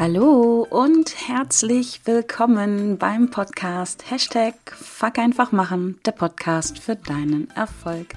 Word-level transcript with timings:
Hallo 0.00 0.66
und 0.70 1.28
herzlich 1.28 2.00
willkommen 2.06 2.96
beim 2.96 3.28
Podcast 3.28 4.10
Hashtag 4.10 4.54
Fuck 4.64 5.18
einfach 5.18 5.52
machen, 5.52 6.00
der 6.06 6.12
Podcast 6.12 6.78
für 6.78 6.96
deinen 6.96 7.50
Erfolg. 7.50 8.14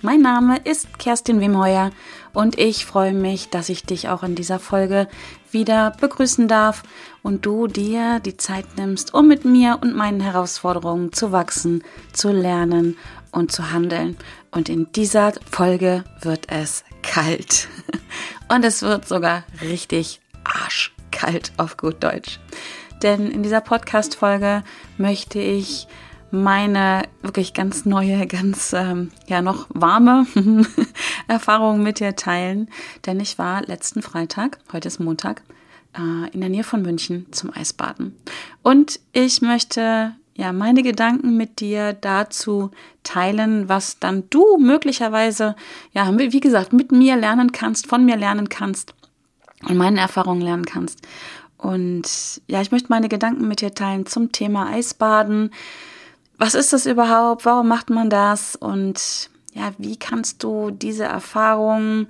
Mein 0.00 0.22
Name 0.22 0.56
ist 0.64 0.98
Kerstin 0.98 1.38
Wemheuer 1.40 1.90
und 2.32 2.58
ich 2.58 2.86
freue 2.86 3.12
mich, 3.12 3.50
dass 3.50 3.68
ich 3.68 3.84
dich 3.84 4.08
auch 4.08 4.22
in 4.22 4.34
dieser 4.34 4.58
Folge 4.58 5.08
wieder 5.50 5.90
begrüßen 6.00 6.48
darf 6.48 6.84
und 7.22 7.44
du 7.44 7.66
dir 7.66 8.20
die 8.20 8.38
Zeit 8.38 8.78
nimmst, 8.78 9.12
um 9.12 9.28
mit 9.28 9.44
mir 9.44 9.78
und 9.82 9.94
meinen 9.94 10.20
Herausforderungen 10.20 11.12
zu 11.12 11.32
wachsen, 11.32 11.84
zu 12.14 12.32
lernen 12.32 12.96
und 13.30 13.52
zu 13.52 13.70
handeln. 13.72 14.16
Und 14.52 14.70
in 14.70 14.90
dieser 14.92 15.34
Folge 15.50 16.02
wird 16.22 16.50
es 16.50 16.82
kalt. 17.02 17.68
Und 18.48 18.64
es 18.64 18.82
wird 18.82 19.06
sogar 19.06 19.44
richtig 19.62 20.20
arschkalt 21.10 21.52
auf 21.56 21.76
gut 21.76 22.02
Deutsch. 22.02 22.38
Denn 23.02 23.30
in 23.30 23.42
dieser 23.42 23.60
Podcast-Folge 23.60 24.62
möchte 24.98 25.38
ich 25.38 25.86
meine 26.30 27.02
wirklich 27.22 27.54
ganz 27.54 27.86
neue, 27.86 28.26
ganz 28.26 28.72
ähm, 28.72 29.10
ja 29.26 29.42
noch 29.42 29.66
warme 29.70 30.26
Erfahrung 31.28 31.82
mit 31.82 31.98
dir 31.98 32.14
teilen. 32.14 32.68
Denn 33.06 33.18
ich 33.18 33.38
war 33.38 33.62
letzten 33.62 34.02
Freitag, 34.02 34.58
heute 34.72 34.88
ist 34.88 35.00
Montag, 35.00 35.42
äh, 35.96 36.30
in 36.32 36.40
der 36.40 36.50
Nähe 36.50 36.64
von 36.64 36.82
München 36.82 37.26
zum 37.32 37.52
Eisbaden. 37.52 38.14
Und 38.62 39.00
ich 39.12 39.42
möchte 39.42 40.12
ja 40.34 40.52
meine 40.52 40.82
Gedanken 40.82 41.36
mit 41.36 41.60
dir 41.60 41.94
dazu 41.94 42.70
teilen, 43.02 43.68
was 43.68 43.98
dann 43.98 44.24
du 44.30 44.58
möglicherweise, 44.58 45.56
ja, 45.92 46.16
wie 46.16 46.40
gesagt, 46.40 46.72
mit 46.72 46.92
mir 46.92 47.16
lernen 47.16 47.50
kannst, 47.50 47.88
von 47.88 48.04
mir 48.04 48.16
lernen 48.16 48.48
kannst 48.48 48.94
und 49.68 49.76
meine 49.76 50.00
Erfahrungen 50.00 50.42
lernen 50.42 50.64
kannst. 50.66 51.00
Und 51.58 52.40
ja, 52.46 52.60
ich 52.62 52.70
möchte 52.72 52.88
meine 52.88 53.08
Gedanken 53.08 53.46
mit 53.46 53.60
dir 53.60 53.74
teilen 53.74 54.06
zum 54.06 54.32
Thema 54.32 54.68
Eisbaden 54.68 55.50
was 56.40 56.54
ist 56.54 56.72
das 56.72 56.86
überhaupt? 56.86 57.44
Warum 57.44 57.68
macht 57.68 57.90
man 57.90 58.08
das? 58.08 58.56
Und 58.56 59.28
ja, 59.52 59.72
wie 59.76 59.98
kannst 59.98 60.42
du 60.42 60.70
diese 60.70 61.04
Erfahrung 61.04 62.06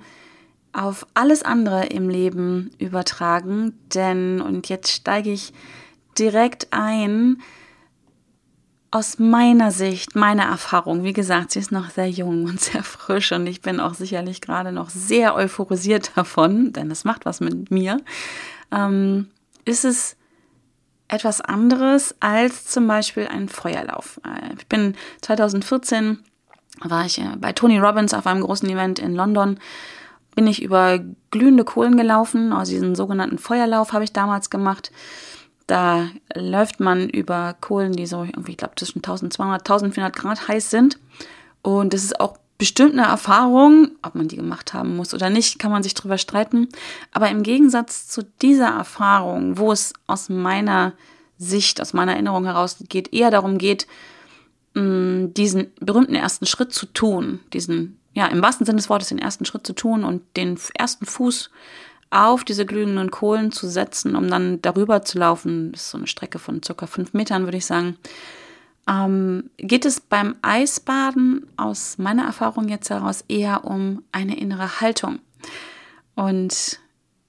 auf 0.71 1.05
alles 1.13 1.43
andere 1.43 1.87
im 1.87 2.07
Leben 2.07 2.71
übertragen? 2.79 3.77
Denn, 3.93 4.39
und 4.39 4.69
jetzt 4.69 4.89
steige 4.89 5.33
ich 5.33 5.51
direkt 6.17 6.69
ein, 6.71 7.41
aus 8.91 9.19
meiner 9.19 9.71
Sicht, 9.71 10.15
meiner 10.15 10.43
Erfahrung, 10.43 11.03
wie 11.03 11.13
gesagt, 11.13 11.51
sie 11.51 11.59
ist 11.59 11.71
noch 11.71 11.89
sehr 11.89 12.09
jung 12.09 12.43
und 12.43 12.59
sehr 12.59 12.83
frisch 12.83 13.31
und 13.31 13.47
ich 13.47 13.61
bin 13.61 13.79
auch 13.79 13.93
sicherlich 13.93 14.41
gerade 14.41 14.73
noch 14.73 14.89
sehr 14.89 15.33
euphorisiert 15.35 16.11
davon, 16.15 16.73
denn 16.73 16.91
es 16.91 17.05
macht 17.05 17.25
was 17.25 17.39
mit 17.39 17.71
mir, 17.71 18.01
ähm, 18.71 19.29
ist 19.63 19.85
es 19.85 20.17
etwas 21.07 21.41
anderes 21.41 22.15
als 22.19 22.65
zum 22.65 22.87
Beispiel 22.87 23.27
ein 23.27 23.49
Feuerlauf. 23.49 24.19
Äh, 24.25 24.55
ich 24.57 24.67
bin 24.67 24.95
2014 25.21 26.19
war 26.81 27.05
ich 27.05 27.19
äh, 27.19 27.35
bei 27.37 27.53
Tony 27.53 27.79
Robbins 27.79 28.13
auf 28.13 28.27
einem 28.27 28.41
großen 28.41 28.69
Event 28.69 28.99
in 28.99 29.13
London. 29.13 29.59
Bin 30.35 30.47
ich 30.47 30.61
über 30.61 30.99
glühende 31.29 31.65
Kohlen 31.65 31.97
gelaufen, 31.97 32.53
also 32.53 32.71
diesen 32.71 32.95
sogenannten 32.95 33.37
Feuerlauf 33.37 33.93
habe 33.93 34.05
ich 34.05 34.13
damals 34.13 34.49
gemacht. 34.49 34.91
Da 35.71 36.09
läuft 36.35 36.81
man 36.81 37.07
über 37.07 37.55
Kohlen, 37.61 37.93
die 37.93 38.05
so 38.05 38.23
irgendwie, 38.23 38.51
ich 38.51 38.57
glaube, 38.57 38.75
zwischen 38.75 38.97
1200, 38.97 39.61
1400 39.61 40.13
Grad 40.13 40.49
heiß 40.49 40.69
sind. 40.69 40.99
Und 41.61 41.93
das 41.93 42.03
ist 42.03 42.19
auch 42.19 42.39
bestimmt 42.57 42.91
eine 42.91 43.07
Erfahrung, 43.07 43.91
ob 44.01 44.13
man 44.15 44.27
die 44.27 44.35
gemacht 44.35 44.73
haben 44.73 44.97
muss 44.97 45.13
oder 45.13 45.29
nicht, 45.29 45.59
kann 45.59 45.71
man 45.71 45.81
sich 45.81 45.93
drüber 45.93 46.17
streiten. 46.17 46.67
Aber 47.13 47.29
im 47.29 47.41
Gegensatz 47.41 48.09
zu 48.09 48.21
dieser 48.41 48.67
Erfahrung, 48.67 49.57
wo 49.57 49.71
es 49.71 49.93
aus 50.07 50.27
meiner 50.27 50.91
Sicht, 51.37 51.79
aus 51.79 51.93
meiner 51.93 52.15
Erinnerung 52.15 52.43
heraus 52.43 52.75
geht, 52.89 53.13
eher 53.13 53.31
darum 53.31 53.57
geht, 53.57 53.87
mm, 54.73 55.27
diesen 55.27 55.71
berühmten 55.79 56.15
ersten 56.15 56.47
Schritt 56.47 56.73
zu 56.73 56.85
tun, 56.87 57.39
diesen, 57.53 57.97
ja, 58.13 58.27
im 58.27 58.41
wahrsten 58.41 58.65
Sinne 58.65 58.79
des 58.79 58.89
Wortes 58.89 59.07
den 59.07 59.19
ersten 59.19 59.45
Schritt 59.45 59.65
zu 59.65 59.71
tun 59.71 60.03
und 60.03 60.21
den 60.35 60.59
ersten 60.73 61.05
Fuß 61.05 61.49
auf 62.11 62.43
diese 62.43 62.65
glühenden 62.65 63.09
Kohlen 63.09 63.51
zu 63.51 63.67
setzen, 63.67 64.15
um 64.15 64.29
dann 64.29 64.61
darüber 64.61 65.03
zu 65.03 65.17
laufen. 65.17 65.71
Das 65.71 65.81
ist 65.81 65.91
so 65.91 65.97
eine 65.97 66.07
Strecke 66.07 66.39
von 66.39 66.61
circa 66.61 66.85
fünf 66.85 67.13
Metern, 67.13 67.45
würde 67.45 67.57
ich 67.57 67.65
sagen 67.65 67.97
ähm, 68.87 69.49
geht 69.57 69.85
es 69.85 69.99
beim 69.99 70.35
Eisbaden 70.41 71.47
aus 71.57 71.97
meiner 71.97 72.25
Erfahrung 72.25 72.67
jetzt 72.67 72.89
heraus 72.89 73.23
eher 73.27 73.65
um 73.65 74.03
eine 74.11 74.37
innere 74.37 74.81
Haltung. 74.81 75.19
Und 76.15 76.79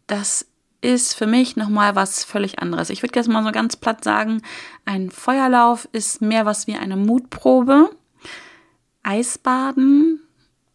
das 0.06 0.47
ist 0.81 1.14
für 1.14 1.26
mich 1.26 1.56
nochmal 1.56 1.94
was 1.94 2.25
völlig 2.25 2.59
anderes. 2.59 2.91
Ich 2.91 3.03
würde 3.03 3.19
jetzt 3.19 3.28
mal 3.28 3.44
so 3.44 3.53
ganz 3.53 3.76
platt 3.76 4.03
sagen, 4.03 4.43
ein 4.84 5.10
Feuerlauf 5.10 5.88
ist 5.93 6.20
mehr 6.20 6.44
was 6.44 6.66
wie 6.66 6.75
eine 6.75 6.97
Mutprobe. 6.97 7.91
Eisbaden 9.04 10.20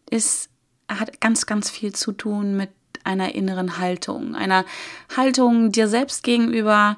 ist, 0.08 0.48
hat 0.88 1.20
ganz, 1.20 1.44
ganz 1.44 1.68
viel 1.68 1.94
zu 1.94 2.12
tun 2.12 2.56
mit 2.56 2.70
einer 3.08 3.34
inneren 3.34 3.78
Haltung. 3.78 4.34
Einer 4.34 4.64
Haltung 5.16 5.72
dir 5.72 5.88
selbst 5.88 6.22
gegenüber 6.22 6.96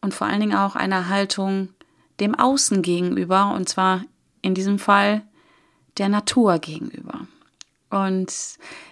und 0.00 0.14
vor 0.14 0.26
allen 0.26 0.40
Dingen 0.40 0.56
auch 0.56 0.76
einer 0.76 1.08
Haltung 1.08 1.70
dem 2.20 2.34
Außen 2.34 2.82
gegenüber 2.82 3.52
und 3.54 3.68
zwar 3.68 4.04
in 4.40 4.54
diesem 4.54 4.78
Fall 4.78 5.22
der 5.98 6.08
Natur 6.08 6.58
gegenüber. 6.58 7.26
Und 7.90 8.32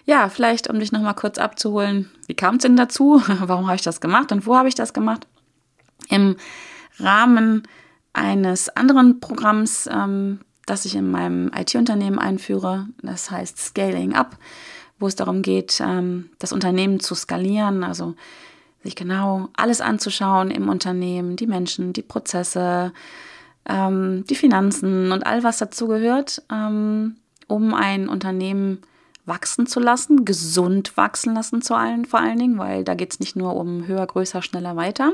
ja, 0.05 0.27
vielleicht 0.27 0.69
um 0.69 0.79
dich 0.79 0.91
nochmal 0.91 1.13
kurz 1.13 1.37
abzuholen, 1.37 2.09
wie 2.25 2.33
kam 2.33 2.55
es 2.55 2.63
denn 2.63 2.75
dazu? 2.75 3.21
Warum 3.27 3.67
habe 3.67 3.75
ich 3.75 3.83
das 3.83 4.01
gemacht 4.01 4.31
und 4.31 4.45
wo 4.45 4.55
habe 4.55 4.67
ich 4.67 4.75
das 4.75 4.93
gemacht? 4.93 5.27
Im 6.09 6.35
Rahmen 6.99 7.63
eines 8.13 8.69
anderen 8.69 9.19
Programms, 9.19 9.87
ähm, 9.91 10.39
das 10.65 10.85
ich 10.85 10.95
in 10.95 11.11
meinem 11.11 11.51
IT-Unternehmen 11.55 12.19
einführe, 12.19 12.87
das 13.01 13.29
heißt 13.31 13.57
Scaling 13.57 14.15
Up, 14.15 14.37
wo 14.99 15.07
es 15.07 15.15
darum 15.15 15.41
geht, 15.41 15.81
ähm, 15.81 16.29
das 16.39 16.53
Unternehmen 16.53 16.99
zu 16.99 17.15
skalieren, 17.15 17.83
also 17.83 18.15
sich 18.83 18.95
genau 18.95 19.49
alles 19.55 19.81
anzuschauen 19.81 20.51
im 20.51 20.69
Unternehmen, 20.69 21.35
die 21.35 21.47
Menschen, 21.47 21.93
die 21.93 22.01
Prozesse, 22.01 22.93
ähm, 23.67 24.23
die 24.29 24.35
Finanzen 24.35 25.11
und 25.11 25.25
all 25.25 25.43
was 25.43 25.57
dazu 25.57 25.87
gehört, 25.87 26.41
ähm, 26.51 27.17
um 27.47 27.73
ein 27.73 28.09
Unternehmen 28.09 28.81
wachsen 29.25 29.67
zu 29.67 29.81
lassen, 29.81 30.23
gesund 30.23 30.95
wachsen 30.95 31.35
lassen 31.35 31.61
zu 31.61 31.75
allen, 31.75 32.05
vor 32.05 32.21
allen 32.21 32.39
Dingen, 32.39 32.57
weil 32.57 32.85
da 32.85 32.95
geht 32.95 33.11
es 33.11 33.19
nicht 33.19 33.35
nur 33.35 33.57
um 33.57 33.85
höher, 33.85 34.07
größer, 34.07 34.41
schneller, 34.41 34.77
weiter, 34.77 35.11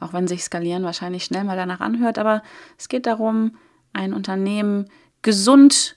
auch 0.00 0.14
wenn 0.14 0.26
sich 0.26 0.42
skalieren 0.42 0.82
wahrscheinlich 0.82 1.24
schnell 1.24 1.44
mal 1.44 1.56
danach 1.56 1.80
anhört, 1.80 2.18
aber 2.18 2.42
es 2.78 2.88
geht 2.88 3.06
darum, 3.06 3.56
ein 3.92 4.14
Unternehmen 4.14 4.86
gesund 5.20 5.96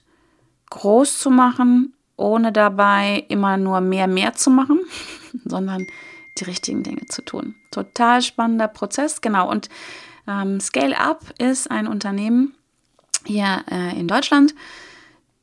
groß 0.68 1.18
zu 1.18 1.30
machen, 1.30 1.93
ohne 2.16 2.52
dabei 2.52 3.24
immer 3.28 3.56
nur 3.56 3.80
mehr, 3.80 4.06
mehr 4.06 4.34
zu 4.34 4.50
machen, 4.50 4.80
sondern 5.44 5.86
die 6.38 6.44
richtigen 6.44 6.82
Dinge 6.82 7.06
zu 7.06 7.22
tun. 7.22 7.54
Total 7.70 8.22
spannender 8.22 8.68
Prozess, 8.68 9.20
genau. 9.20 9.48
Und 9.50 9.68
ähm, 10.28 10.60
Scale 10.60 10.98
Up 10.98 11.22
ist 11.38 11.70
ein 11.70 11.86
Unternehmen 11.86 12.54
hier 13.24 13.64
äh, 13.70 13.98
in 13.98 14.08
Deutschland, 14.08 14.54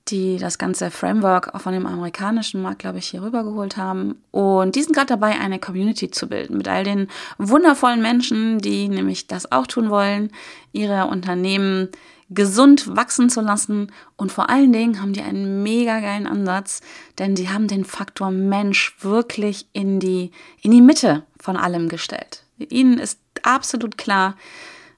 die 0.08 0.38
das 0.38 0.58
ganze 0.58 0.92
Framework 0.92 1.54
auch 1.54 1.62
von 1.62 1.74
dem 1.74 1.86
amerikanischen 1.86 2.62
Markt, 2.62 2.80
glaube 2.80 2.98
ich, 2.98 3.08
hier 3.08 3.22
rübergeholt 3.22 3.78
haben. 3.78 4.22
Und 4.31 4.76
die 4.76 4.81
sind 4.81 4.94
gerade 4.94 5.08
dabei, 5.08 5.40
eine 5.40 5.60
Community 5.60 6.10
zu 6.10 6.28
bilden 6.28 6.58
mit 6.58 6.68
all 6.68 6.84
den 6.84 7.08
wundervollen 7.38 8.02
Menschen, 8.02 8.60
die 8.60 8.90
nämlich 8.90 9.28
das 9.28 9.52
auch 9.52 9.68
tun 9.68 9.90
wollen, 9.90 10.31
ihre 10.74 11.06
Unternehmen 11.06 11.90
gesund 12.34 12.96
wachsen 12.96 13.30
zu 13.30 13.42
lassen. 13.42 13.92
Und 14.16 14.31
vor 14.31 14.50
allen 14.50 14.74
Dingen 14.74 15.01
haben 15.01 15.13
die 15.13 15.22
einen 15.22 15.63
mega 15.63 16.00
geilen 16.00 16.28
Ansatz, 16.28 16.81
denn 17.19 17.36
sie 17.36 17.50
haben 17.50 17.68
den 17.68 17.86
Faktor 17.86 18.31
Mensch 18.31 18.95
wirklich 19.01 19.68
in 19.74 20.00
die, 20.00 20.31
in 20.62 20.72
die 20.72 20.81
Mitte 20.81 21.24
von 21.39 21.57
allem 21.57 21.89
gestellt. 21.89 22.44
Ihnen 22.57 22.98
ist 22.98 23.19
absolut 23.44 23.98
klar, 23.98 24.36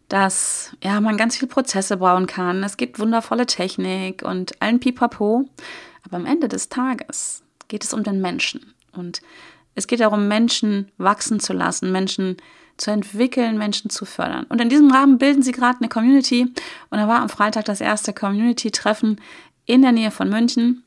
dass 0.10 0.76
ja, 0.84 1.02
man 1.02 1.18
ganz 1.18 1.38
viele 1.38 1.50
Prozesse 1.50 1.98
bauen 1.98 2.28
kann. 2.28 2.64
Es 2.64 2.78
gibt 2.78 3.00
wundervolle 3.00 3.46
Technik 3.46 4.22
und 4.22 4.62
allen 4.62 4.80
Pipapo. 4.80 5.50
Aber 6.06 6.18
am 6.18 6.26
Ende 6.26 6.48
des 6.48 6.70
Tages 6.70 7.44
geht 7.68 7.84
es 7.84 7.94
um 7.94 8.04
den 8.04 8.22
Menschen. 8.22 8.74
Und 8.92 9.22
es 9.76 9.88
geht 9.88 10.02
darum, 10.02 10.28
Menschen 10.28 10.92
wachsen 10.98 11.40
zu 11.40 11.54
lassen, 11.54 11.92
Menschen 11.92 12.38
zu 12.78 12.92
entwickeln, 12.92 13.58
Menschen 13.58 13.90
zu 13.90 14.06
fördern. 14.06 14.46
Und 14.50 14.62
in 14.62 14.70
diesem 14.70 14.92
Rahmen 14.92 15.18
bilden 15.18 15.44
sie 15.44 15.52
gerade 15.52 15.80
eine 15.80 15.90
Community. 15.90 16.44
Und 16.90 16.98
da 16.98 17.08
war 17.08 17.22
am 17.22 17.30
Freitag 17.30 17.66
das 17.66 17.82
erste 17.82 18.14
Community-Treffen 18.14 19.20
in 19.66 19.82
der 19.82 19.92
Nähe 19.92 20.12
von 20.12 20.30
München. 20.30 20.84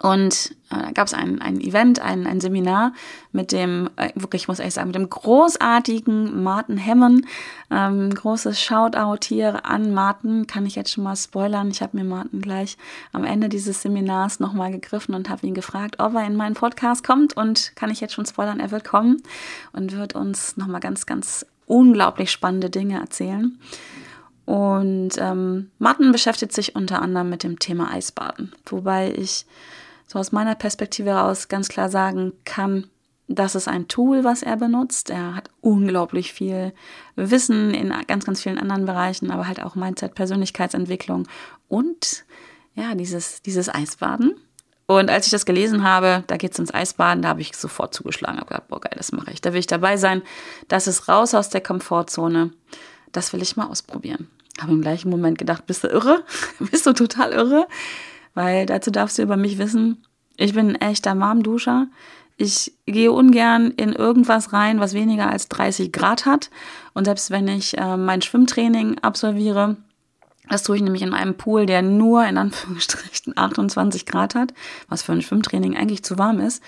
Und 0.00 0.52
äh, 0.70 0.80
da 0.80 0.90
gab 0.92 1.08
es 1.08 1.14
ein, 1.14 1.42
ein 1.42 1.60
Event, 1.60 2.00
ein, 2.00 2.26
ein 2.26 2.40
Seminar 2.40 2.92
mit 3.32 3.50
dem, 3.50 3.90
äh, 3.96 4.10
wirklich, 4.14 4.46
muss 4.46 4.60
ich 4.60 4.74
sagen, 4.74 4.88
mit 4.88 4.94
dem 4.94 5.10
großartigen 5.10 6.42
Martin 6.42 6.76
Hemmen. 6.76 7.26
Ähm, 7.70 8.14
großes 8.14 8.60
Shoutout 8.60 9.26
hier 9.26 9.66
an 9.66 9.92
Martin, 9.92 10.46
kann 10.46 10.66
ich 10.66 10.76
jetzt 10.76 10.92
schon 10.92 11.02
mal 11.02 11.16
spoilern. 11.16 11.70
Ich 11.70 11.82
habe 11.82 11.96
mir 11.96 12.04
Martin 12.04 12.40
gleich 12.40 12.78
am 13.12 13.24
Ende 13.24 13.48
dieses 13.48 13.82
Seminars 13.82 14.38
nochmal 14.38 14.70
gegriffen 14.70 15.16
und 15.16 15.28
habe 15.28 15.46
ihn 15.46 15.54
gefragt, 15.54 15.96
ob 15.98 16.14
er 16.14 16.26
in 16.26 16.36
meinen 16.36 16.54
Podcast 16.54 17.02
kommt. 17.02 17.36
Und 17.36 17.72
kann 17.74 17.90
ich 17.90 18.00
jetzt 18.00 18.14
schon 18.14 18.26
spoilern, 18.26 18.60
er 18.60 18.70
wird 18.70 18.84
kommen 18.84 19.20
und 19.72 19.96
wird 19.96 20.14
uns 20.14 20.56
nochmal 20.56 20.80
ganz, 20.80 21.06
ganz 21.06 21.44
unglaublich 21.66 22.30
spannende 22.30 22.70
Dinge 22.70 23.00
erzählen. 23.00 23.58
Und 24.44 25.10
ähm, 25.18 25.70
Martin 25.78 26.12
beschäftigt 26.12 26.52
sich 26.54 26.74
unter 26.74 27.02
anderem 27.02 27.28
mit 27.28 27.42
dem 27.42 27.58
Thema 27.58 27.92
Eisbaden, 27.92 28.52
wobei 28.64 29.12
ich 29.12 29.44
so 30.08 30.18
aus 30.18 30.32
meiner 30.32 30.54
Perspektive 30.54 31.10
heraus 31.10 31.48
ganz 31.48 31.68
klar 31.68 31.88
sagen 31.88 32.32
kann, 32.44 32.88
das 33.28 33.54
ist 33.54 33.68
ein 33.68 33.88
Tool, 33.88 34.24
was 34.24 34.42
er 34.42 34.56
benutzt. 34.56 35.10
Er 35.10 35.34
hat 35.34 35.50
unglaublich 35.60 36.32
viel 36.32 36.72
Wissen 37.14 37.74
in 37.74 37.92
ganz, 38.06 38.24
ganz 38.24 38.42
vielen 38.42 38.58
anderen 38.58 38.86
Bereichen, 38.86 39.30
aber 39.30 39.46
halt 39.46 39.62
auch 39.62 39.74
Mindset, 39.74 40.14
Persönlichkeitsentwicklung 40.14 41.28
und 41.68 42.24
ja, 42.74 42.94
dieses, 42.94 43.42
dieses 43.42 43.68
Eisbaden. 43.68 44.34
Und 44.86 45.10
als 45.10 45.26
ich 45.26 45.32
das 45.32 45.44
gelesen 45.44 45.82
habe, 45.82 46.24
da 46.28 46.38
geht 46.38 46.52
es 46.52 46.58
ins 46.58 46.72
Eisbaden, 46.72 47.20
da 47.20 47.28
habe 47.28 47.42
ich 47.42 47.54
sofort 47.54 47.92
zugeschlagen, 47.92 48.38
habe 48.38 48.48
gedacht, 48.48 48.68
boah, 48.68 48.80
geil, 48.80 48.94
das 48.96 49.12
mache 49.12 49.30
ich. 49.30 49.42
Da 49.42 49.52
will 49.52 49.60
ich 49.60 49.66
dabei 49.66 49.98
sein. 49.98 50.22
Das 50.68 50.86
ist 50.86 51.08
raus 51.08 51.34
aus 51.34 51.50
der 51.50 51.60
Komfortzone. 51.60 52.52
Das 53.12 53.34
will 53.34 53.42
ich 53.42 53.56
mal 53.56 53.66
ausprobieren. 53.66 54.30
Habe 54.58 54.72
im 54.72 54.80
gleichen 54.80 55.10
Moment 55.10 55.36
gedacht, 55.36 55.66
bist 55.66 55.84
du 55.84 55.88
irre? 55.88 56.24
bist 56.70 56.86
du 56.86 56.94
total 56.94 57.32
irre? 57.32 57.66
Weil 58.34 58.66
dazu 58.66 58.90
darfst 58.90 59.18
du 59.18 59.22
über 59.22 59.36
mich 59.36 59.58
wissen, 59.58 60.04
ich 60.36 60.54
bin 60.54 60.70
ein 60.70 60.80
echter 60.80 61.18
Warmduscher. 61.18 61.88
Ich 62.36 62.72
gehe 62.86 63.10
ungern 63.10 63.72
in 63.72 63.92
irgendwas 63.92 64.52
rein, 64.52 64.78
was 64.78 64.94
weniger 64.94 65.28
als 65.28 65.48
30 65.48 65.90
Grad 65.90 66.24
hat. 66.24 66.50
Und 66.94 67.06
selbst 67.06 67.32
wenn 67.32 67.48
ich 67.48 67.76
äh, 67.76 67.96
mein 67.96 68.22
Schwimmtraining 68.22 68.98
absolviere, 69.00 69.76
das 70.48 70.62
tue 70.62 70.76
ich 70.76 70.82
nämlich 70.82 71.02
in 71.02 71.12
einem 71.12 71.34
Pool, 71.34 71.66
der 71.66 71.82
nur 71.82 72.24
in 72.24 72.38
Anführungsstrichen 72.38 73.36
28 73.36 74.06
Grad 74.06 74.36
hat, 74.36 74.54
was 74.88 75.02
für 75.02 75.12
ein 75.12 75.22
Schwimmtraining 75.22 75.76
eigentlich 75.76 76.04
zu 76.04 76.16
warm 76.16 76.38
ist, 76.38 76.62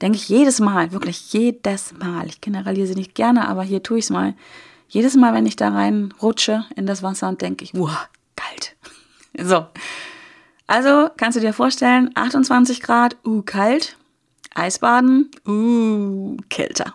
denke 0.00 0.16
ich 0.16 0.28
jedes 0.28 0.58
Mal, 0.60 0.92
wirklich 0.92 1.32
jedes 1.34 1.92
Mal, 1.92 2.26
ich 2.26 2.40
generalisiere 2.40 2.98
nicht 2.98 3.14
gerne, 3.14 3.46
aber 3.48 3.62
hier 3.62 3.82
tue 3.82 3.98
ich 3.98 4.06
es 4.06 4.10
mal, 4.10 4.34
jedes 4.88 5.14
Mal, 5.14 5.34
wenn 5.34 5.46
ich 5.46 5.56
da 5.56 5.68
rein 5.68 6.12
rutsche 6.20 6.64
in 6.74 6.86
das 6.86 7.02
Wasser, 7.02 7.32
denke 7.34 7.64
ich, 7.64 7.74
wow, 7.74 8.08
kalt. 8.36 8.76
So, 9.38 9.66
also 10.70 11.10
kannst 11.16 11.34
du 11.36 11.40
dir 11.40 11.52
vorstellen, 11.52 12.12
28 12.14 12.80
Grad, 12.80 13.16
uh, 13.26 13.42
kalt, 13.42 13.96
Eisbaden, 14.54 15.28
uh, 15.44 16.36
kälter. 16.48 16.94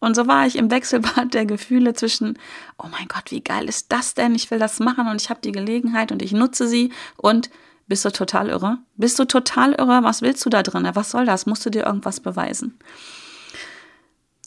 Und 0.00 0.14
so 0.14 0.26
war 0.26 0.46
ich 0.46 0.56
im 0.56 0.70
Wechselbad 0.70 1.32
der 1.32 1.46
Gefühle 1.46 1.94
zwischen, 1.94 2.38
oh 2.76 2.88
mein 2.90 3.08
Gott, 3.08 3.30
wie 3.30 3.40
geil 3.40 3.70
ist 3.70 3.90
das 3.90 4.12
denn? 4.12 4.34
Ich 4.34 4.50
will 4.50 4.58
das 4.58 4.80
machen 4.80 5.08
und 5.08 5.22
ich 5.22 5.30
habe 5.30 5.40
die 5.40 5.52
Gelegenheit 5.52 6.12
und 6.12 6.20
ich 6.20 6.32
nutze 6.32 6.68
sie 6.68 6.92
und 7.16 7.48
bist 7.86 8.04
du 8.04 8.10
total 8.10 8.50
irre? 8.50 8.80
Bist 8.96 9.18
du 9.18 9.24
total 9.24 9.72
irre? 9.72 10.02
Was 10.02 10.20
willst 10.20 10.44
du 10.44 10.50
da 10.50 10.62
drin? 10.62 10.86
Was 10.92 11.10
soll 11.10 11.24
das? 11.24 11.46
Musst 11.46 11.64
du 11.64 11.70
dir 11.70 11.86
irgendwas 11.86 12.20
beweisen? 12.20 12.78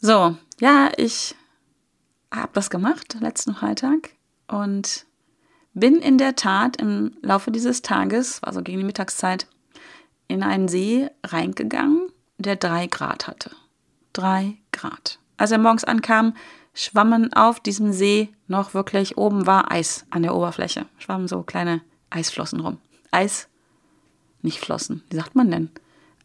So, 0.00 0.36
ja, 0.60 0.90
ich 0.96 1.34
habe 2.32 2.50
das 2.52 2.70
gemacht 2.70 3.16
letzten 3.18 3.52
Freitag 3.52 4.10
und 4.46 5.06
bin 5.80 5.96
in 5.96 6.18
der 6.18 6.36
Tat 6.36 6.76
im 6.76 7.12
Laufe 7.22 7.50
dieses 7.50 7.82
Tages, 7.82 8.42
also 8.44 8.62
gegen 8.62 8.78
die 8.78 8.84
Mittagszeit, 8.84 9.46
in 10.28 10.42
einen 10.42 10.68
See 10.68 11.08
reingegangen, 11.24 12.08
der 12.38 12.56
drei 12.56 12.86
Grad 12.86 13.26
hatte. 13.26 13.50
Drei 14.12 14.58
Grad. 14.72 15.18
Als 15.38 15.50
er 15.50 15.58
morgens 15.58 15.84
ankam, 15.84 16.34
schwammen 16.74 17.32
auf 17.32 17.60
diesem 17.60 17.92
See 17.92 18.28
noch 18.46 18.74
wirklich, 18.74 19.16
oben 19.16 19.46
war 19.46 19.72
Eis 19.72 20.06
an 20.10 20.22
der 20.22 20.34
Oberfläche. 20.34 20.86
Schwammen 20.98 21.28
so 21.28 21.42
kleine 21.42 21.80
Eisflossen 22.10 22.60
rum. 22.60 22.78
Eis, 23.10 23.48
nicht 24.42 24.58
Flossen, 24.58 25.02
wie 25.10 25.16
sagt 25.16 25.34
man 25.34 25.50
denn? 25.50 25.70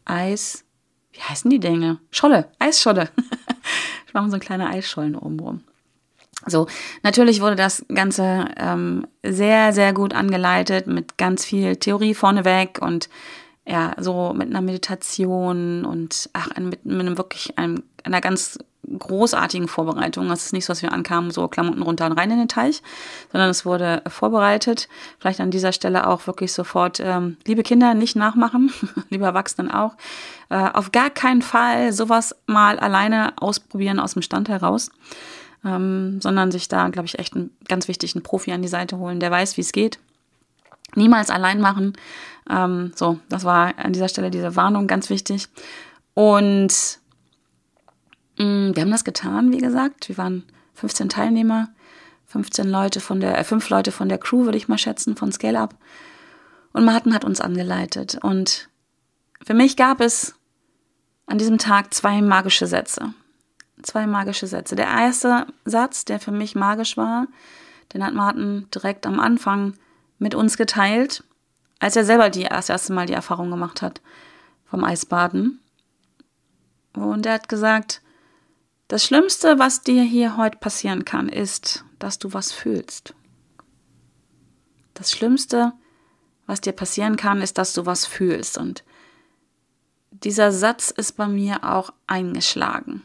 Eis, 0.04 0.64
wie 1.12 1.20
heißen 1.20 1.50
die 1.50 1.60
Dinge? 1.60 1.98
Scholle, 2.10 2.50
Eisscholle. 2.58 3.08
schwammen 4.10 4.30
so 4.30 4.38
kleine 4.38 4.68
Eisschollen 4.68 5.16
oben 5.16 5.40
rum. 5.40 5.64
So, 6.46 6.66
natürlich 7.02 7.40
wurde 7.40 7.56
das 7.56 7.84
Ganze 7.92 8.46
ähm, 8.56 9.06
sehr, 9.22 9.72
sehr 9.72 9.92
gut 9.92 10.14
angeleitet 10.14 10.86
mit 10.86 11.18
ganz 11.18 11.44
viel 11.44 11.76
Theorie 11.76 12.14
vorneweg 12.14 12.78
und 12.80 13.08
ja, 13.66 13.94
so 13.98 14.32
mit 14.32 14.48
einer 14.48 14.60
Meditation 14.60 15.84
und 15.84 16.30
ach, 16.32 16.48
mit, 16.56 16.86
mit 16.86 17.00
einem 17.00 17.18
wirklich 17.18 17.58
einem, 17.58 17.82
einer 18.04 18.20
ganz 18.20 18.58
großartigen 18.98 19.66
Vorbereitung. 19.66 20.30
Es 20.30 20.46
ist 20.46 20.52
nicht 20.52 20.64
so, 20.64 20.72
dass 20.72 20.82
wir 20.82 20.92
ankamen, 20.92 21.32
so 21.32 21.48
Klamotten 21.48 21.82
runter 21.82 22.06
und 22.06 22.12
rein 22.12 22.30
in 22.30 22.38
den 22.38 22.48
Teich, 22.48 22.82
sondern 23.32 23.50
es 23.50 23.66
wurde 23.66 24.02
vorbereitet. 24.06 24.88
Vielleicht 25.18 25.40
an 25.40 25.50
dieser 25.50 25.72
Stelle 25.72 26.06
auch 26.06 26.28
wirklich 26.28 26.52
sofort, 26.52 27.00
ähm, 27.00 27.36
liebe 27.46 27.64
Kinder, 27.64 27.94
nicht 27.94 28.14
nachmachen, 28.14 28.72
liebe 29.10 29.24
Erwachsenen 29.24 29.72
auch. 29.72 29.96
Äh, 30.48 30.70
auf 30.72 30.92
gar 30.92 31.10
keinen 31.10 31.42
Fall 31.42 31.92
sowas 31.92 32.36
mal 32.46 32.78
alleine 32.78 33.32
ausprobieren 33.40 33.98
aus 33.98 34.12
dem 34.12 34.22
Stand 34.22 34.48
heraus 34.48 34.92
ähm, 35.64 36.20
sondern 36.20 36.50
sich 36.50 36.68
da, 36.68 36.88
glaube 36.88 37.06
ich, 37.06 37.18
echt 37.18 37.34
einen 37.34 37.50
ganz 37.68 37.88
wichtigen 37.88 38.22
Profi 38.22 38.52
an 38.52 38.62
die 38.62 38.68
Seite 38.68 38.98
holen, 38.98 39.20
der 39.20 39.30
weiß, 39.30 39.56
wie 39.56 39.62
es 39.62 39.72
geht. 39.72 39.98
Niemals 40.94 41.30
allein 41.30 41.60
machen. 41.60 41.94
Ähm, 42.48 42.92
so, 42.94 43.18
das 43.28 43.44
war 43.44 43.78
an 43.78 43.92
dieser 43.92 44.08
Stelle 44.08 44.30
diese 44.30 44.56
Warnung 44.56 44.86
ganz 44.86 45.10
wichtig. 45.10 45.48
Und 46.14 46.98
mh, 48.38 48.44
mm, 48.44 48.76
wir 48.76 48.82
haben 48.82 48.90
das 48.90 49.04
getan, 49.04 49.52
wie 49.52 49.58
gesagt. 49.58 50.08
Wir 50.08 50.16
waren 50.16 50.44
15 50.74 51.08
Teilnehmer, 51.08 51.68
15 52.26 52.68
Leute 52.68 53.00
von 53.00 53.20
der, 53.20 53.38
äh, 53.38 53.44
fünf 53.44 53.68
Leute 53.68 53.92
von 53.92 54.08
der 54.08 54.18
Crew, 54.18 54.44
würde 54.44 54.58
ich 54.58 54.68
mal 54.68 54.78
schätzen, 54.78 55.16
von 55.16 55.32
Scale 55.32 55.58
Up. 55.58 55.74
Und 56.72 56.84
Martin 56.84 57.14
hat 57.14 57.24
uns 57.24 57.40
angeleitet. 57.40 58.18
Und 58.22 58.68
für 59.44 59.54
mich 59.54 59.76
gab 59.76 60.00
es 60.00 60.34
an 61.26 61.38
diesem 61.38 61.58
Tag 61.58 61.92
zwei 61.92 62.22
magische 62.22 62.66
Sätze 62.66 63.12
zwei 63.82 64.06
magische 64.06 64.46
Sätze. 64.46 64.76
Der 64.76 64.86
erste 64.86 65.46
Satz, 65.64 66.04
der 66.04 66.20
für 66.20 66.32
mich 66.32 66.54
magisch 66.54 66.96
war, 66.96 67.26
den 67.92 68.04
hat 68.04 68.14
Martin 68.14 68.68
direkt 68.74 69.06
am 69.06 69.20
Anfang 69.20 69.74
mit 70.18 70.34
uns 70.34 70.56
geteilt, 70.56 71.24
als 71.78 71.96
er 71.96 72.04
selber 72.04 72.30
die, 72.30 72.44
das 72.44 72.68
erste 72.68 72.92
Mal 72.92 73.06
die 73.06 73.12
Erfahrung 73.12 73.50
gemacht 73.50 73.82
hat 73.82 74.00
vom 74.64 74.82
Eisbaden. 74.82 75.60
Und 76.94 77.26
er 77.26 77.34
hat 77.34 77.48
gesagt, 77.48 78.02
das 78.88 79.04
Schlimmste, 79.04 79.58
was 79.58 79.82
dir 79.82 80.02
hier 80.02 80.36
heute 80.36 80.58
passieren 80.58 81.04
kann, 81.04 81.28
ist, 81.28 81.84
dass 81.98 82.18
du 82.18 82.32
was 82.32 82.52
fühlst. 82.52 83.14
Das 84.94 85.12
Schlimmste, 85.12 85.72
was 86.46 86.60
dir 86.60 86.72
passieren 86.72 87.16
kann, 87.16 87.42
ist, 87.42 87.58
dass 87.58 87.74
du 87.74 87.84
was 87.84 88.06
fühlst. 88.06 88.56
Und 88.56 88.84
dieser 90.10 90.52
Satz 90.52 90.90
ist 90.90 91.16
bei 91.16 91.28
mir 91.28 91.64
auch 91.64 91.92
eingeschlagen 92.06 93.02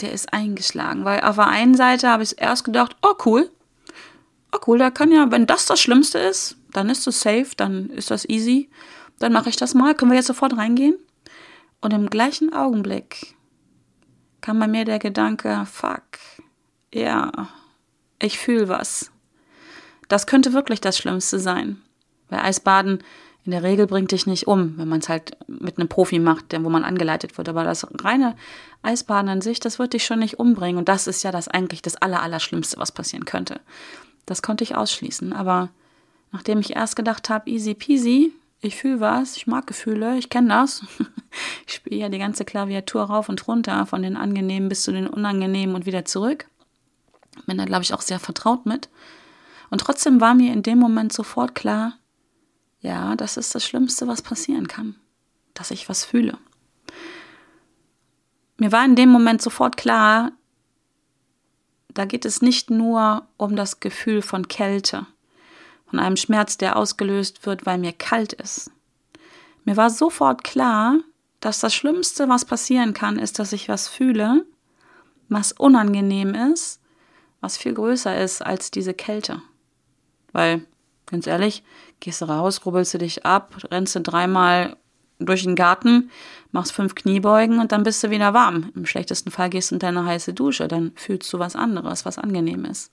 der 0.00 0.12
ist 0.12 0.32
eingeschlagen. 0.32 1.04
Weil 1.04 1.20
auf 1.20 1.36
der 1.36 1.48
einen 1.48 1.74
Seite 1.74 2.08
habe 2.08 2.22
ich 2.22 2.40
erst 2.40 2.64
gedacht, 2.64 2.96
oh 3.02 3.14
cool, 3.24 3.50
oh 4.52 4.58
cool, 4.66 4.78
da 4.78 4.90
kann 4.90 5.12
ja, 5.12 5.30
wenn 5.30 5.46
das 5.46 5.66
das 5.66 5.80
Schlimmste 5.80 6.18
ist, 6.18 6.56
dann 6.72 6.90
ist 6.90 7.06
es 7.06 7.20
safe, 7.20 7.48
dann 7.56 7.90
ist 7.90 8.10
das 8.10 8.28
easy, 8.28 8.70
dann 9.18 9.32
mache 9.32 9.48
ich 9.48 9.56
das 9.56 9.74
mal, 9.74 9.94
können 9.94 10.10
wir 10.10 10.16
jetzt 10.16 10.26
sofort 10.26 10.56
reingehen? 10.56 10.96
Und 11.80 11.92
im 11.92 12.10
gleichen 12.10 12.52
Augenblick 12.52 13.34
kam 14.40 14.58
bei 14.58 14.68
mir 14.68 14.84
der 14.84 14.98
Gedanke, 14.98 15.66
fuck, 15.70 16.02
ja, 16.92 17.30
ich 18.20 18.38
fühle 18.38 18.68
was. 18.68 19.10
Das 20.08 20.26
könnte 20.26 20.52
wirklich 20.52 20.80
das 20.80 20.98
Schlimmste 20.98 21.38
sein. 21.38 21.82
Weil 22.28 22.40
Eisbaden 22.40 23.02
in 23.48 23.52
der 23.52 23.62
Regel 23.62 23.86
bringt 23.86 24.12
dich 24.12 24.26
nicht 24.26 24.46
um, 24.46 24.76
wenn 24.76 24.88
man 24.88 24.98
es 24.98 25.08
halt 25.08 25.34
mit 25.46 25.78
einem 25.78 25.88
Profi 25.88 26.18
macht, 26.18 26.54
wo 26.62 26.68
man 26.68 26.84
angeleitet 26.84 27.38
wird. 27.38 27.48
Aber 27.48 27.64
das 27.64 27.86
reine 28.02 28.36
Eisbaden 28.82 29.30
an 29.30 29.40
sich, 29.40 29.58
das 29.58 29.78
wird 29.78 29.94
dich 29.94 30.04
schon 30.04 30.18
nicht 30.18 30.38
umbringen. 30.38 30.76
Und 30.76 30.90
das 30.90 31.06
ist 31.06 31.22
ja 31.22 31.32
das 31.32 31.48
eigentlich 31.48 31.80
das 31.80 31.96
Allerallerschlimmste, 31.96 32.76
was 32.76 32.92
passieren 32.92 33.24
könnte. 33.24 33.58
Das 34.26 34.42
konnte 34.42 34.64
ich 34.64 34.76
ausschließen. 34.76 35.32
Aber 35.32 35.70
nachdem 36.30 36.58
ich 36.58 36.76
erst 36.76 36.94
gedacht 36.94 37.30
habe, 37.30 37.48
easy 37.48 37.72
peasy, 37.72 38.34
ich 38.60 38.76
fühle 38.76 39.00
was, 39.00 39.38
ich 39.38 39.46
mag 39.46 39.66
Gefühle, 39.66 40.18
ich 40.18 40.28
kenne 40.28 40.48
das. 40.48 40.82
Ich 41.66 41.74
spiele 41.74 41.96
ja 41.96 42.08
die 42.08 42.18
ganze 42.18 42.46
Klaviatur 42.46 43.02
rauf 43.02 43.28
und 43.28 43.46
runter, 43.46 43.84
von 43.84 44.02
den 44.02 44.16
angenehmen 44.16 44.70
bis 44.70 44.82
zu 44.82 44.92
den 44.92 45.06
unangenehmen 45.06 45.74
und 45.74 45.84
wieder 45.84 46.06
zurück. 46.06 46.48
Bin 47.46 47.58
da, 47.58 47.66
glaube 47.66 47.82
ich, 47.82 47.92
auch 47.92 48.00
sehr 48.00 48.18
vertraut 48.18 48.64
mit. 48.64 48.88
Und 49.68 49.82
trotzdem 49.82 50.22
war 50.22 50.34
mir 50.34 50.54
in 50.54 50.62
dem 50.62 50.78
Moment 50.78 51.12
sofort 51.12 51.54
klar, 51.54 51.98
ja, 52.80 53.16
das 53.16 53.36
ist 53.36 53.54
das 53.54 53.64
Schlimmste, 53.64 54.06
was 54.06 54.22
passieren 54.22 54.68
kann, 54.68 54.94
dass 55.54 55.70
ich 55.70 55.88
was 55.88 56.04
fühle. 56.04 56.38
Mir 58.56 58.72
war 58.72 58.84
in 58.84 58.96
dem 58.96 59.08
Moment 59.08 59.40
sofort 59.40 59.76
klar, 59.76 60.32
da 61.88 62.04
geht 62.04 62.24
es 62.24 62.42
nicht 62.42 62.70
nur 62.70 63.26
um 63.36 63.56
das 63.56 63.80
Gefühl 63.80 64.22
von 64.22 64.48
Kälte, 64.48 65.06
von 65.86 65.98
einem 65.98 66.16
Schmerz, 66.16 66.58
der 66.58 66.76
ausgelöst 66.76 67.46
wird, 67.46 67.66
weil 67.66 67.78
mir 67.78 67.92
kalt 67.92 68.32
ist. 68.32 68.70
Mir 69.64 69.76
war 69.76 69.90
sofort 69.90 70.44
klar, 70.44 70.98
dass 71.40 71.60
das 71.60 71.74
Schlimmste, 71.74 72.28
was 72.28 72.44
passieren 72.44 72.94
kann, 72.94 73.18
ist, 73.18 73.38
dass 73.38 73.52
ich 73.52 73.68
was 73.68 73.88
fühle, 73.88 74.44
was 75.28 75.52
unangenehm 75.52 76.34
ist, 76.34 76.80
was 77.40 77.56
viel 77.56 77.74
größer 77.74 78.20
ist 78.20 78.42
als 78.42 78.70
diese 78.70 78.94
Kälte. 78.94 79.42
Weil, 80.32 80.66
ganz 81.10 81.26
ehrlich, 81.26 81.62
gehst 82.00 82.20
du 82.20 82.26
raus, 82.26 82.64
rubbelst 82.64 82.94
du 82.94 82.98
dich 82.98 83.26
ab, 83.26 83.56
rennst 83.70 83.96
du 83.96 84.00
dreimal 84.00 84.76
durch 85.18 85.42
den 85.42 85.56
Garten, 85.56 86.10
machst 86.52 86.72
fünf 86.72 86.94
Kniebeugen 86.94 87.58
und 87.58 87.72
dann 87.72 87.82
bist 87.82 88.02
du 88.04 88.10
wieder 88.10 88.34
warm. 88.34 88.70
Im 88.74 88.86
schlechtesten 88.86 89.30
Fall 89.30 89.50
gehst 89.50 89.70
du 89.70 89.76
in 89.76 89.78
deine 89.80 90.04
heiße 90.04 90.32
Dusche, 90.32 90.68
dann 90.68 90.92
fühlst 90.94 91.32
du 91.32 91.38
was 91.38 91.56
anderes, 91.56 92.04
was 92.04 92.18
angenehm 92.18 92.64
ist. 92.64 92.92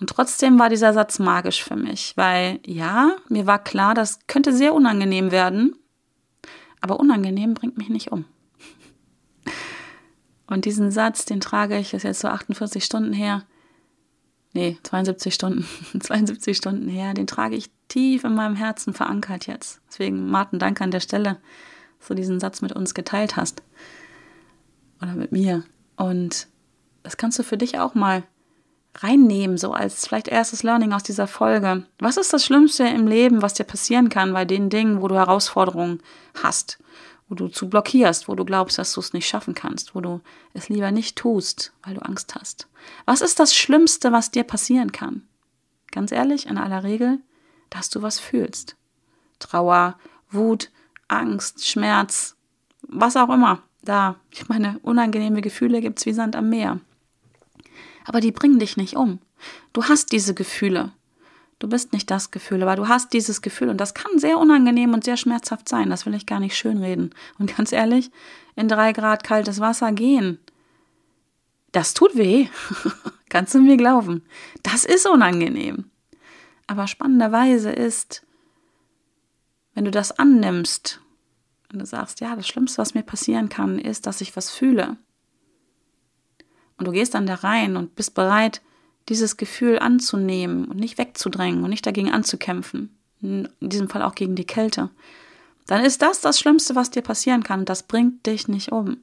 Und 0.00 0.08
trotzdem 0.08 0.58
war 0.58 0.70
dieser 0.70 0.92
Satz 0.92 1.18
magisch 1.18 1.62
für 1.62 1.76
mich, 1.76 2.16
weil 2.16 2.60
ja, 2.64 3.16
mir 3.28 3.46
war 3.46 3.62
klar, 3.62 3.94
das 3.94 4.20
könnte 4.26 4.54
sehr 4.54 4.74
unangenehm 4.74 5.30
werden, 5.30 5.76
aber 6.80 6.98
unangenehm 7.00 7.54
bringt 7.54 7.76
mich 7.76 7.90
nicht 7.90 8.10
um. 8.10 8.24
Und 10.46 10.64
diesen 10.64 10.90
Satz, 10.90 11.26
den 11.26 11.40
trage 11.40 11.78
ich, 11.78 11.94
ist 11.94 12.02
jetzt 12.02 12.20
so 12.20 12.28
48 12.28 12.84
Stunden 12.84 13.12
her, 13.12 13.44
nee, 14.52 14.78
72 14.82 15.34
Stunden, 15.34 15.66
72 16.00 16.56
Stunden 16.56 16.88
her, 16.88 17.14
den 17.14 17.26
trage 17.26 17.56
ich 17.56 17.70
tief 17.88 18.24
in 18.24 18.34
meinem 18.34 18.56
Herzen 18.56 18.94
verankert 18.94 19.46
jetzt. 19.46 19.80
Deswegen, 19.88 20.30
Martin, 20.30 20.58
danke 20.58 20.84
an 20.84 20.90
der 20.90 21.00
Stelle, 21.00 21.38
dass 21.98 22.08
du 22.08 22.14
diesen 22.14 22.40
Satz 22.40 22.62
mit 22.62 22.72
uns 22.72 22.94
geteilt 22.94 23.36
hast. 23.36 23.62
Oder 25.02 25.14
mit 25.14 25.32
mir. 25.32 25.64
Und 25.96 26.46
das 27.02 27.16
kannst 27.16 27.38
du 27.38 27.42
für 27.42 27.56
dich 27.56 27.78
auch 27.78 27.94
mal 27.94 28.22
reinnehmen, 28.96 29.56
so 29.56 29.72
als 29.72 30.06
vielleicht 30.06 30.28
erstes 30.28 30.62
Learning 30.62 30.92
aus 30.92 31.02
dieser 31.02 31.26
Folge. 31.26 31.84
Was 32.00 32.16
ist 32.16 32.32
das 32.32 32.44
Schlimmste 32.44 32.84
im 32.84 33.06
Leben, 33.06 33.42
was 33.42 33.54
dir 33.54 33.64
passieren 33.64 34.08
kann 34.08 34.32
bei 34.32 34.44
den 34.44 34.68
Dingen, 34.68 35.00
wo 35.00 35.08
du 35.08 35.14
Herausforderungen 35.14 36.00
hast, 36.42 36.78
wo 37.30 37.34
du 37.34 37.48
zu 37.48 37.70
blockierst, 37.70 38.28
wo 38.28 38.34
du 38.34 38.44
glaubst, 38.44 38.76
dass 38.76 38.92
du 38.92 39.00
es 39.00 39.14
nicht 39.14 39.26
schaffen 39.26 39.54
kannst, 39.54 39.94
wo 39.94 40.02
du 40.02 40.20
es 40.52 40.68
lieber 40.68 40.90
nicht 40.90 41.16
tust, 41.16 41.72
weil 41.82 41.94
du 41.94 42.02
Angst 42.02 42.34
hast? 42.34 42.68
Was 43.06 43.22
ist 43.22 43.40
das 43.40 43.54
Schlimmste, 43.54 44.12
was 44.12 44.30
dir 44.30 44.44
passieren 44.44 44.92
kann? 44.92 45.22
Ganz 45.90 46.12
ehrlich, 46.12 46.46
in 46.46 46.58
aller 46.58 46.84
Regel, 46.84 47.20
dass 47.70 47.88
du 47.88 48.02
was 48.02 48.20
fühlst. 48.20 48.76
Trauer, 49.38 49.96
Wut, 50.30 50.70
Angst, 51.08 51.66
Schmerz, 51.66 52.36
was 52.82 53.16
auch 53.16 53.30
immer. 53.30 53.62
Da, 53.82 54.16
ich 54.30 54.46
meine, 54.48 54.78
unangenehme 54.82 55.40
Gefühle 55.40 55.80
gibt 55.80 56.00
es 56.00 56.06
wie 56.06 56.12
Sand 56.12 56.36
am 56.36 56.50
Meer 56.50 56.80
aber 58.10 58.20
die 58.20 58.32
bringen 58.32 58.58
dich 58.58 58.76
nicht 58.76 58.96
um. 58.96 59.20
Du 59.72 59.84
hast 59.84 60.12
diese 60.12 60.34
Gefühle. 60.34 60.90
Du 61.60 61.68
bist 61.68 61.92
nicht 61.92 62.10
das 62.10 62.32
Gefühl, 62.32 62.62
aber 62.62 62.74
du 62.74 62.88
hast 62.88 63.12
dieses 63.12 63.42
Gefühl 63.42 63.68
und 63.68 63.76
das 63.76 63.94
kann 63.94 64.18
sehr 64.18 64.38
unangenehm 64.38 64.92
und 64.92 65.04
sehr 65.04 65.16
schmerzhaft 65.16 65.68
sein. 65.68 65.90
Das 65.90 66.06
will 66.06 66.14
ich 66.14 66.26
gar 66.26 66.40
nicht 66.40 66.56
schönreden. 66.56 67.14
Und 67.38 67.56
ganz 67.56 67.70
ehrlich, 67.70 68.10
in 68.56 68.66
drei 68.66 68.92
Grad 68.92 69.22
kaltes 69.22 69.60
Wasser 69.60 69.92
gehen, 69.92 70.38
das 71.70 71.94
tut 71.94 72.16
weh. 72.16 72.48
Kannst 73.28 73.54
du 73.54 73.60
mir 73.60 73.76
glauben. 73.76 74.24
Das 74.64 74.84
ist 74.84 75.06
unangenehm. 75.06 75.90
Aber 76.66 76.88
spannenderweise 76.88 77.70
ist, 77.70 78.26
wenn 79.74 79.84
du 79.84 79.92
das 79.92 80.18
annimmst 80.18 81.00
und 81.72 81.78
du 81.78 81.86
sagst, 81.86 82.20
ja, 82.20 82.34
das 82.34 82.48
Schlimmste, 82.48 82.78
was 82.78 82.94
mir 82.94 83.04
passieren 83.04 83.48
kann, 83.48 83.78
ist, 83.78 84.06
dass 84.06 84.20
ich 84.20 84.34
was 84.34 84.50
fühle, 84.50 84.96
und 86.80 86.86
du 86.86 86.92
gehst 86.92 87.12
dann 87.12 87.26
da 87.26 87.34
rein 87.34 87.76
und 87.76 87.94
bist 87.94 88.14
bereit, 88.14 88.62
dieses 89.10 89.36
Gefühl 89.36 89.78
anzunehmen 89.78 90.64
und 90.64 90.78
nicht 90.78 90.96
wegzudrängen 90.96 91.62
und 91.62 91.70
nicht 91.70 91.86
dagegen 91.86 92.10
anzukämpfen. 92.10 92.96
In 93.20 93.48
diesem 93.60 93.90
Fall 93.90 94.02
auch 94.02 94.14
gegen 94.14 94.36
die 94.36 94.46
Kälte. 94.46 94.88
Dann 95.66 95.84
ist 95.84 96.00
das 96.00 96.20
das 96.20 96.38
Schlimmste, 96.38 96.74
was 96.74 96.90
dir 96.90 97.02
passieren 97.02 97.42
kann. 97.42 97.66
Das 97.66 97.82
bringt 97.82 98.24
dich 98.26 98.48
nicht 98.48 98.72
um. 98.72 98.98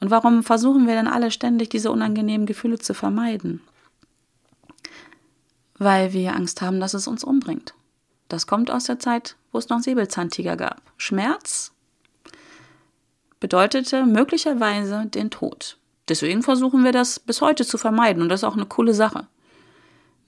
Und 0.00 0.10
warum 0.10 0.44
versuchen 0.44 0.86
wir 0.86 0.94
dann 0.94 1.08
alle 1.08 1.30
ständig, 1.30 1.70
diese 1.70 1.90
unangenehmen 1.90 2.46
Gefühle 2.46 2.78
zu 2.78 2.94
vermeiden? 2.94 3.60
Weil 5.76 6.12
wir 6.12 6.36
Angst 6.36 6.62
haben, 6.62 6.78
dass 6.78 6.94
es 6.94 7.08
uns 7.08 7.24
umbringt. 7.24 7.74
Das 8.28 8.46
kommt 8.46 8.70
aus 8.70 8.84
der 8.84 8.98
Zeit, 8.98 9.36
wo 9.50 9.58
es 9.58 9.68
noch 9.70 9.80
Säbelzahntiger 9.80 10.56
gab. 10.56 10.82
Schmerz 10.98 11.72
bedeutete 13.40 14.04
möglicherweise 14.04 15.06
den 15.06 15.30
Tod. 15.30 15.78
Deswegen 16.08 16.42
versuchen 16.42 16.84
wir 16.84 16.92
das 16.92 17.18
bis 17.18 17.40
heute 17.40 17.64
zu 17.66 17.78
vermeiden 17.78 18.22
und 18.22 18.28
das 18.28 18.40
ist 18.40 18.44
auch 18.44 18.56
eine 18.56 18.66
coole 18.66 18.94
Sache. 18.94 19.26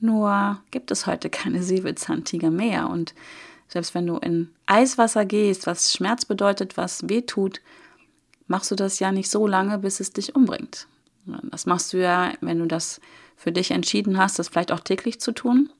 Nur 0.00 0.60
gibt 0.70 0.90
es 0.90 1.06
heute 1.06 1.28
keine 1.30 1.62
Säbelzahntiger 1.62 2.50
mehr 2.50 2.88
und 2.88 3.14
selbst 3.68 3.94
wenn 3.94 4.06
du 4.06 4.16
in 4.16 4.50
Eiswasser 4.66 5.24
gehst, 5.24 5.66
was 5.66 5.92
Schmerz 5.92 6.24
bedeutet, 6.24 6.76
was 6.76 7.08
weh 7.08 7.22
tut, 7.22 7.60
machst 8.48 8.70
du 8.70 8.74
das 8.74 8.98
ja 8.98 9.12
nicht 9.12 9.30
so 9.30 9.46
lange, 9.46 9.78
bis 9.78 10.00
es 10.00 10.12
dich 10.12 10.34
umbringt. 10.34 10.88
Das 11.44 11.66
machst 11.66 11.92
du 11.92 11.98
ja, 11.98 12.32
wenn 12.40 12.58
du 12.58 12.66
das 12.66 13.00
für 13.36 13.52
dich 13.52 13.70
entschieden 13.70 14.18
hast, 14.18 14.38
das 14.38 14.48
vielleicht 14.48 14.72
auch 14.72 14.80
täglich 14.80 15.20
zu 15.20 15.32
tun, 15.32 15.70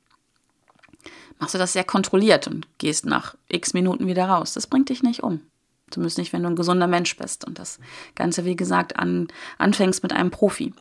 machst 1.41 1.55
du 1.55 1.59
das 1.59 1.73
sehr 1.73 1.85
kontrolliert 1.85 2.47
und 2.47 2.69
gehst 2.79 3.07
nach 3.07 3.35
x 3.49 3.75
Minuten 3.75 4.07
wieder 4.07 4.27
raus. 4.27 4.53
Das 4.53 4.67
bringt 4.67 4.91
dich 4.91 5.03
nicht 5.03 5.23
um. 5.23 5.41
Zumindest 5.91 6.19
nicht, 6.19 6.33
wenn 6.33 6.45
du 6.45 6.49
ein 6.49 6.57
gesunder 6.57 6.87
Mensch 6.87 7.17
bist 7.17 7.45
und 7.45 7.59
das 7.59 7.81
Ganze, 8.15 8.45
wie 8.45 8.55
gesagt, 8.55 8.97
an, 8.97 9.27
anfängst 9.59 10.05
mit 10.05 10.13
einem 10.13 10.31
Profi. 10.31 10.73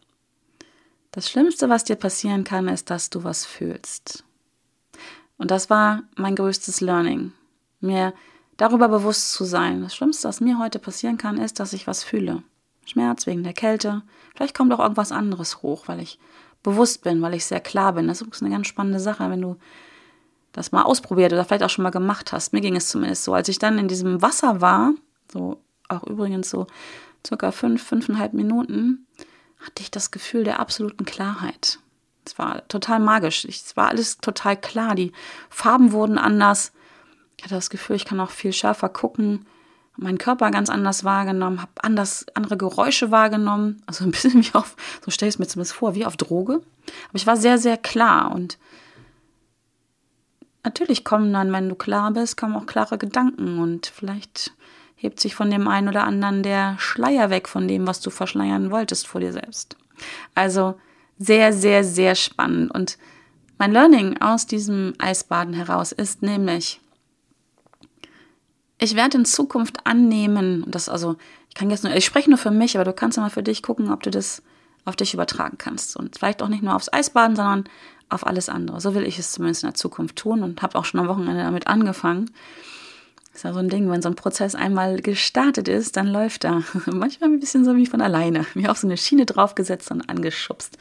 Das 1.12 1.30
Schlimmste, 1.30 1.70
was 1.70 1.84
dir 1.84 1.96
passieren 1.96 2.44
kann, 2.44 2.68
ist, 2.68 2.90
dass 2.90 3.10
du 3.10 3.24
was 3.24 3.46
fühlst. 3.46 4.24
Und 5.38 5.52
das 5.52 5.70
war 5.70 6.04
mein 6.16 6.36
größtes 6.36 6.82
Learning. 6.82 7.32
Mir 7.80 8.14
darüber 8.58 8.90
bewusst 8.90 9.34
zu 9.34 9.46
sein. 9.46 9.82
Das 9.82 9.96
Schlimmste, 9.96 10.28
was 10.28 10.42
mir 10.42 10.60
heute 10.60 10.80
passieren 10.80 11.18
kann, 11.18 11.38
ist, 11.38 11.60
dass 11.60 11.74
ich 11.74 11.88
was 11.88 12.04
fühle. 12.04 12.44
Schmerz 12.86 13.26
wegen 13.26 13.44
der 13.44 13.54
Kälte. 13.54 14.04
Vielleicht 14.36 14.56
kommt 14.56 14.74
auch 14.74 14.80
irgendwas 14.80 15.12
anderes 15.12 15.62
hoch, 15.64 15.88
weil 15.88 16.00
ich 16.00 16.20
bewusst 16.62 17.04
bin, 17.04 17.22
weil 17.22 17.34
ich 17.34 17.46
sehr 17.46 17.62
klar 17.62 17.94
bin. 17.94 18.08
Das 18.08 18.22
ist 18.22 18.42
eine 18.42 18.52
ganz 18.52 18.68
spannende 18.68 19.00
Sache, 19.00 19.30
wenn 19.30 19.42
du 19.42 19.56
das 20.52 20.72
mal 20.72 20.84
ausprobiert 20.84 21.32
oder 21.32 21.46
vielleicht 21.46 21.64
auch 21.64 21.70
schon 21.70 21.84
mal 21.84 21.90
gemacht 21.90 22.34
hast. 22.34 22.54
Mir 22.54 22.62
ging 22.62 22.76
es 22.76 22.90
zumindest 22.90 23.24
so. 23.24 23.34
Als 23.34 23.50
ich 23.50 23.60
dann 23.60 23.78
in 23.78 23.88
diesem 23.88 24.22
Wasser 24.22 24.62
war, 24.62 24.94
so 25.32 25.62
auch 25.88 26.04
übrigens 26.04 26.50
so 26.50 26.68
circa 27.26 27.52
fünf, 27.52 27.84
fünfeinhalb 27.84 28.34
Minuten, 28.34 29.08
hatte 29.60 29.82
ich 29.82 29.92
das 29.92 30.12
Gefühl 30.12 30.44
der 30.44 30.60
absoluten 30.60 31.06
Klarheit. 31.06 31.80
Es 32.26 32.38
war 32.38 32.68
total 32.68 33.00
magisch. 33.00 33.46
Es 33.46 33.76
war 33.76 33.90
alles 33.90 34.18
total 34.18 34.56
klar. 34.56 34.96
Die 34.96 35.12
Farben 35.50 35.92
wurden 35.92 36.18
anders. 36.18 36.72
Ich 37.38 37.44
hatte 37.44 37.56
das 37.56 37.70
Gefühl, 37.70 37.96
ich 37.96 38.06
kann 38.06 38.20
auch 38.20 38.32
viel 38.32 38.54
schärfer 38.54 38.90
gucken. 38.90 39.46
Meinen 39.98 40.18
Körper 40.18 40.50
ganz 40.52 40.70
anders 40.70 41.04
wahrgenommen, 41.04 41.62
habe 41.62 41.72
anders 41.82 42.26
andere 42.34 42.56
Geräusche 42.56 43.12
wahrgenommen. 43.12 43.82
Also 43.86 44.06
ein 44.06 44.12
bisschen 44.12 44.44
wie 44.46 44.54
auf, 44.54 44.76
so 45.04 45.12
stelle 45.12 45.30
ich 45.30 45.36
es 45.36 45.40
mir 45.40 45.48
zumindest 45.48 45.76
vor, 45.76 45.96
wie 45.96 46.06
auf 46.06 46.16
Droge. 46.16 46.56
Aber 46.56 47.16
ich 47.16 47.28
war 47.28 47.36
sehr, 47.36 47.58
sehr 47.58 47.78
klar 47.78 48.32
und 48.32 48.58
natürlich 50.64 51.04
kommen 51.04 51.34
dann, 51.34 51.52
wenn 51.52 51.70
du 51.70 51.76
klar 51.76 52.12
bist, 52.12 52.38
kommen 52.38 52.56
auch 52.56 52.66
klare 52.66 52.98
Gedanken 52.98 53.60
und 53.60 53.88
vielleicht 53.88 54.54
hebt 55.00 55.22
sich 55.22 55.34
von 55.34 55.50
dem 55.50 55.68
einen 55.68 55.88
oder 55.88 56.04
anderen 56.04 56.44
der 56.44 56.76
Schleier 56.78 57.30
weg 57.30 57.48
von 57.48 57.68
dem, 57.68 57.88
was 57.88 58.02
du 58.02 58.10
verschleiern 58.10 58.70
wolltest 58.70 59.08
vor 59.08 59.22
dir 59.22 59.32
selbst. 59.32 59.78
Also 60.36 60.76
sehr, 61.18 61.54
sehr, 61.54 61.86
sehr 61.86 62.16
spannend. 62.16 62.72
Und 62.72 62.98
mein 63.58 63.72
Learning 63.72 64.22
aus 64.22 64.46
diesem 64.46 64.94
Eisbaden 64.98 65.54
heraus 65.54 65.94
ist 65.94 66.22
nämlich, 66.22 66.82
ich 68.78 68.96
werde 68.96 69.20
in 69.20 69.26
Zukunft 69.26 69.86
annehmen, 69.86 70.66
das 70.68 70.90
also, 70.90 71.16
ich 71.48 71.56
kann 71.56 71.70
jetzt 71.70 71.86
nur, 71.86 71.96
ich 71.96 72.06
spreche 72.06 72.30
nur 72.30 72.38
für 72.38 72.52
mich, 72.52 72.76
aber 72.76 72.84
du 72.84 72.94
kannst 72.94 73.16
ja 73.16 73.24
mal 73.24 73.30
für 73.30 73.44
dich 73.44 73.64
gucken, 73.64 73.92
ob 73.92 74.04
du 74.04 74.12
das 74.12 74.44
auf 74.84 74.98
dich 74.98 75.14
übertragen 75.14 75.58
kannst. 75.58 75.96
Und 75.96 76.18
vielleicht 76.18 76.42
auch 76.42 76.50
nicht 76.50 76.64
nur 76.64 76.76
aufs 76.76 76.92
Eisbaden, 76.92 77.38
sondern 77.38 77.64
auf 78.10 78.28
alles 78.28 78.50
andere. 78.50 78.82
So 78.82 78.96
will 78.96 79.04
ich 79.04 79.18
es 79.18 79.32
zumindest 79.32 79.64
in 79.64 79.70
der 79.70 79.76
Zukunft 79.76 80.18
tun 80.18 80.44
und 80.44 80.62
habe 80.62 80.78
auch 80.78 80.86
schon 80.86 81.00
am 81.00 81.08
Wochenende 81.08 81.44
damit 81.44 81.68
angefangen. 81.68 82.32
Ist 83.40 83.44
ja 83.44 83.54
so 83.54 83.60
ein 83.60 83.70
Ding, 83.70 83.90
wenn 83.90 84.02
so 84.02 84.10
ein 84.10 84.16
Prozess 84.16 84.54
einmal 84.54 85.02
gestartet 85.02 85.70
ist, 85.70 85.96
dann 85.96 86.08
läuft 86.08 86.44
er. 86.44 86.62
Manchmal 86.88 87.30
ein 87.30 87.40
bisschen 87.40 87.64
so 87.64 87.74
wie 87.78 87.86
von 87.86 88.02
alleine. 88.02 88.46
Mir 88.54 88.70
auf 88.70 88.80
so 88.80 88.88
eine 88.88 88.98
Schiene 88.98 89.26
draufgesetzt 89.26 89.90
und 89.92 90.10
angeschubst. 90.10 90.78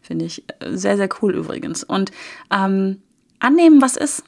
Finde 0.00 0.24
ich 0.24 0.42
sehr, 0.64 0.96
sehr 0.96 1.10
cool 1.20 1.34
übrigens. 1.34 1.84
Und 1.84 2.10
ähm, 2.50 3.02
annehmen, 3.40 3.82
was 3.82 3.98
ist. 3.98 4.24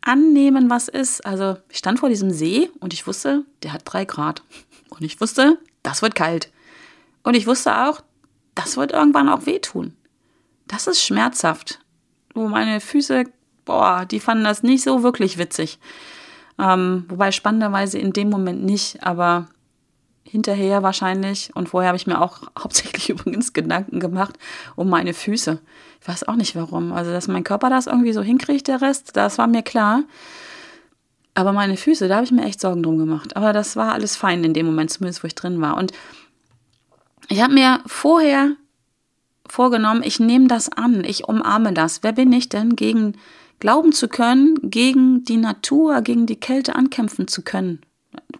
Annehmen, 0.00 0.70
was 0.70 0.88
ist. 0.88 1.26
Also 1.26 1.58
ich 1.68 1.76
stand 1.76 2.00
vor 2.00 2.08
diesem 2.08 2.30
See 2.30 2.70
und 2.80 2.94
ich 2.94 3.06
wusste, 3.06 3.44
der 3.64 3.74
hat 3.74 3.82
drei 3.84 4.06
Grad. 4.06 4.42
Und 4.88 5.02
ich 5.02 5.20
wusste, 5.20 5.58
das 5.82 6.00
wird 6.00 6.14
kalt. 6.14 6.50
Und 7.22 7.34
ich 7.34 7.46
wusste 7.46 7.84
auch, 7.84 8.00
das 8.54 8.78
wird 8.78 8.92
irgendwann 8.92 9.28
auch 9.28 9.44
wehtun. 9.44 9.94
Das 10.66 10.86
ist 10.86 11.02
schmerzhaft. 11.02 11.80
Wo 12.32 12.48
meine 12.48 12.80
Füße, 12.80 13.24
boah, 13.66 14.06
die 14.06 14.20
fanden 14.20 14.44
das 14.44 14.62
nicht 14.62 14.84
so 14.84 15.02
wirklich 15.02 15.36
witzig. 15.36 15.78
Ähm, 16.60 17.04
wobei 17.08 17.32
spannenderweise 17.32 17.98
in 17.98 18.12
dem 18.12 18.28
Moment 18.28 18.64
nicht, 18.64 19.02
aber 19.02 19.46
hinterher 20.24 20.82
wahrscheinlich. 20.82 21.50
Und 21.54 21.70
vorher 21.70 21.88
habe 21.88 21.96
ich 21.96 22.06
mir 22.06 22.20
auch 22.20 22.42
hauptsächlich 22.58 23.08
übrigens 23.10 23.52
Gedanken 23.52 24.00
gemacht 24.00 24.38
um 24.76 24.88
meine 24.88 25.14
Füße. 25.14 25.58
Ich 26.00 26.08
weiß 26.08 26.28
auch 26.28 26.36
nicht 26.36 26.56
warum. 26.56 26.92
Also, 26.92 27.10
dass 27.10 27.28
mein 27.28 27.44
Körper 27.44 27.70
das 27.70 27.86
irgendwie 27.86 28.12
so 28.12 28.22
hinkriegt, 28.22 28.68
der 28.68 28.82
Rest, 28.82 29.16
das 29.16 29.38
war 29.38 29.46
mir 29.46 29.62
klar. 29.62 30.02
Aber 31.34 31.52
meine 31.52 31.76
Füße, 31.76 32.08
da 32.08 32.16
habe 32.16 32.24
ich 32.24 32.32
mir 32.32 32.44
echt 32.44 32.60
Sorgen 32.60 32.82
drum 32.82 32.98
gemacht. 32.98 33.36
Aber 33.36 33.52
das 33.52 33.76
war 33.76 33.92
alles 33.92 34.16
fein 34.16 34.44
in 34.44 34.52
dem 34.52 34.66
Moment, 34.66 34.90
zumindest 34.90 35.22
wo 35.22 35.26
ich 35.26 35.34
drin 35.34 35.60
war. 35.60 35.76
Und 35.76 35.92
ich 37.28 37.40
habe 37.40 37.54
mir 37.54 37.80
vorher 37.86 38.56
vorgenommen, 39.48 40.02
ich 40.04 40.20
nehme 40.20 40.48
das 40.48 40.70
an, 40.70 41.04
ich 41.04 41.28
umarme 41.28 41.72
das. 41.72 42.02
Wer 42.02 42.12
bin 42.12 42.32
ich 42.32 42.48
denn, 42.48 42.76
gegen 42.76 43.14
glauben 43.60 43.92
zu 43.92 44.08
können, 44.08 44.58
gegen 44.62 45.24
die 45.24 45.36
Natur, 45.36 46.02
gegen 46.02 46.26
die 46.26 46.40
Kälte 46.40 46.74
ankämpfen 46.74 47.28
zu 47.28 47.42
können? 47.42 47.80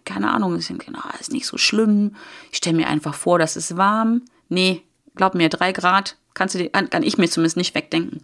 Keine 0.03 0.31
Ahnung, 0.31 0.57
ich 0.57 0.67
denke, 0.67 0.91
na, 0.91 1.03
ist 1.19 1.31
nicht 1.31 1.45
so 1.45 1.57
schlimm. 1.57 2.15
Ich 2.51 2.57
stelle 2.57 2.75
mir 2.75 2.87
einfach 2.87 3.13
vor, 3.13 3.39
das 3.39 3.55
ist 3.55 3.77
warm. 3.77 4.23
Nee, 4.49 4.83
glaub 5.15 5.35
mir, 5.35 5.49
drei 5.49 5.71
Grad 5.71 6.17
kannst 6.33 6.55
du 6.55 6.59
die, 6.59 6.69
kann 6.69 7.03
ich 7.03 7.17
mir 7.17 7.29
zumindest 7.29 7.57
nicht 7.57 7.75
wegdenken. 7.75 8.21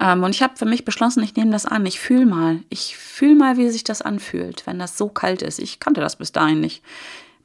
Ähm, 0.00 0.22
und 0.22 0.34
ich 0.34 0.42
habe 0.42 0.56
für 0.56 0.64
mich 0.64 0.84
beschlossen, 0.84 1.22
ich 1.22 1.36
nehme 1.36 1.50
das 1.50 1.66
an. 1.66 1.84
Ich 1.86 2.00
fühle 2.00 2.26
mal. 2.26 2.60
Ich 2.70 2.96
fühle 2.96 3.34
mal, 3.34 3.56
wie 3.56 3.68
sich 3.68 3.84
das 3.84 4.02
anfühlt, 4.02 4.66
wenn 4.66 4.78
das 4.78 4.96
so 4.96 5.08
kalt 5.08 5.42
ist. 5.42 5.58
Ich 5.58 5.78
kannte 5.78 6.00
das 6.00 6.16
bis 6.16 6.32
dahin 6.32 6.60
nicht. 6.60 6.82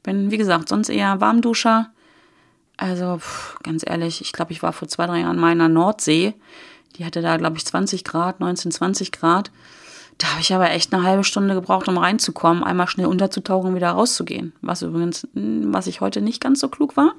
Bin, 0.02 0.30
wie 0.30 0.38
gesagt, 0.38 0.68
sonst 0.68 0.88
eher 0.88 1.20
Warmduscher. 1.20 1.92
Also, 2.78 3.18
pff, 3.18 3.58
ganz 3.62 3.84
ehrlich, 3.86 4.20
ich 4.20 4.32
glaube, 4.32 4.52
ich 4.52 4.62
war 4.62 4.72
vor 4.72 4.88
zwei, 4.88 5.06
drei 5.06 5.20
Jahren 5.20 5.38
mal 5.38 5.52
in 5.52 5.58
der 5.58 5.68
Nordsee. 5.68 6.34
Die 6.96 7.04
hatte 7.04 7.22
da, 7.22 7.36
glaube 7.36 7.56
ich, 7.56 7.66
20 7.66 8.04
Grad, 8.04 8.40
19, 8.40 8.70
20 8.70 9.12
Grad. 9.12 9.50
Da 10.18 10.28
habe 10.28 10.40
ich 10.40 10.54
aber 10.54 10.70
echt 10.70 10.94
eine 10.94 11.02
halbe 11.02 11.24
Stunde 11.24 11.54
gebraucht, 11.54 11.88
um 11.88 11.98
reinzukommen, 11.98 12.64
einmal 12.64 12.88
schnell 12.88 13.06
unterzutauchen 13.06 13.70
und 13.70 13.76
wieder 13.76 13.90
rauszugehen. 13.90 14.54
Was 14.62 14.82
übrigens, 14.82 15.28
hm, 15.34 15.74
was 15.74 15.86
ich 15.86 16.00
heute 16.00 16.22
nicht 16.22 16.40
ganz 16.40 16.60
so 16.60 16.68
klug 16.68 16.96
war. 16.96 17.12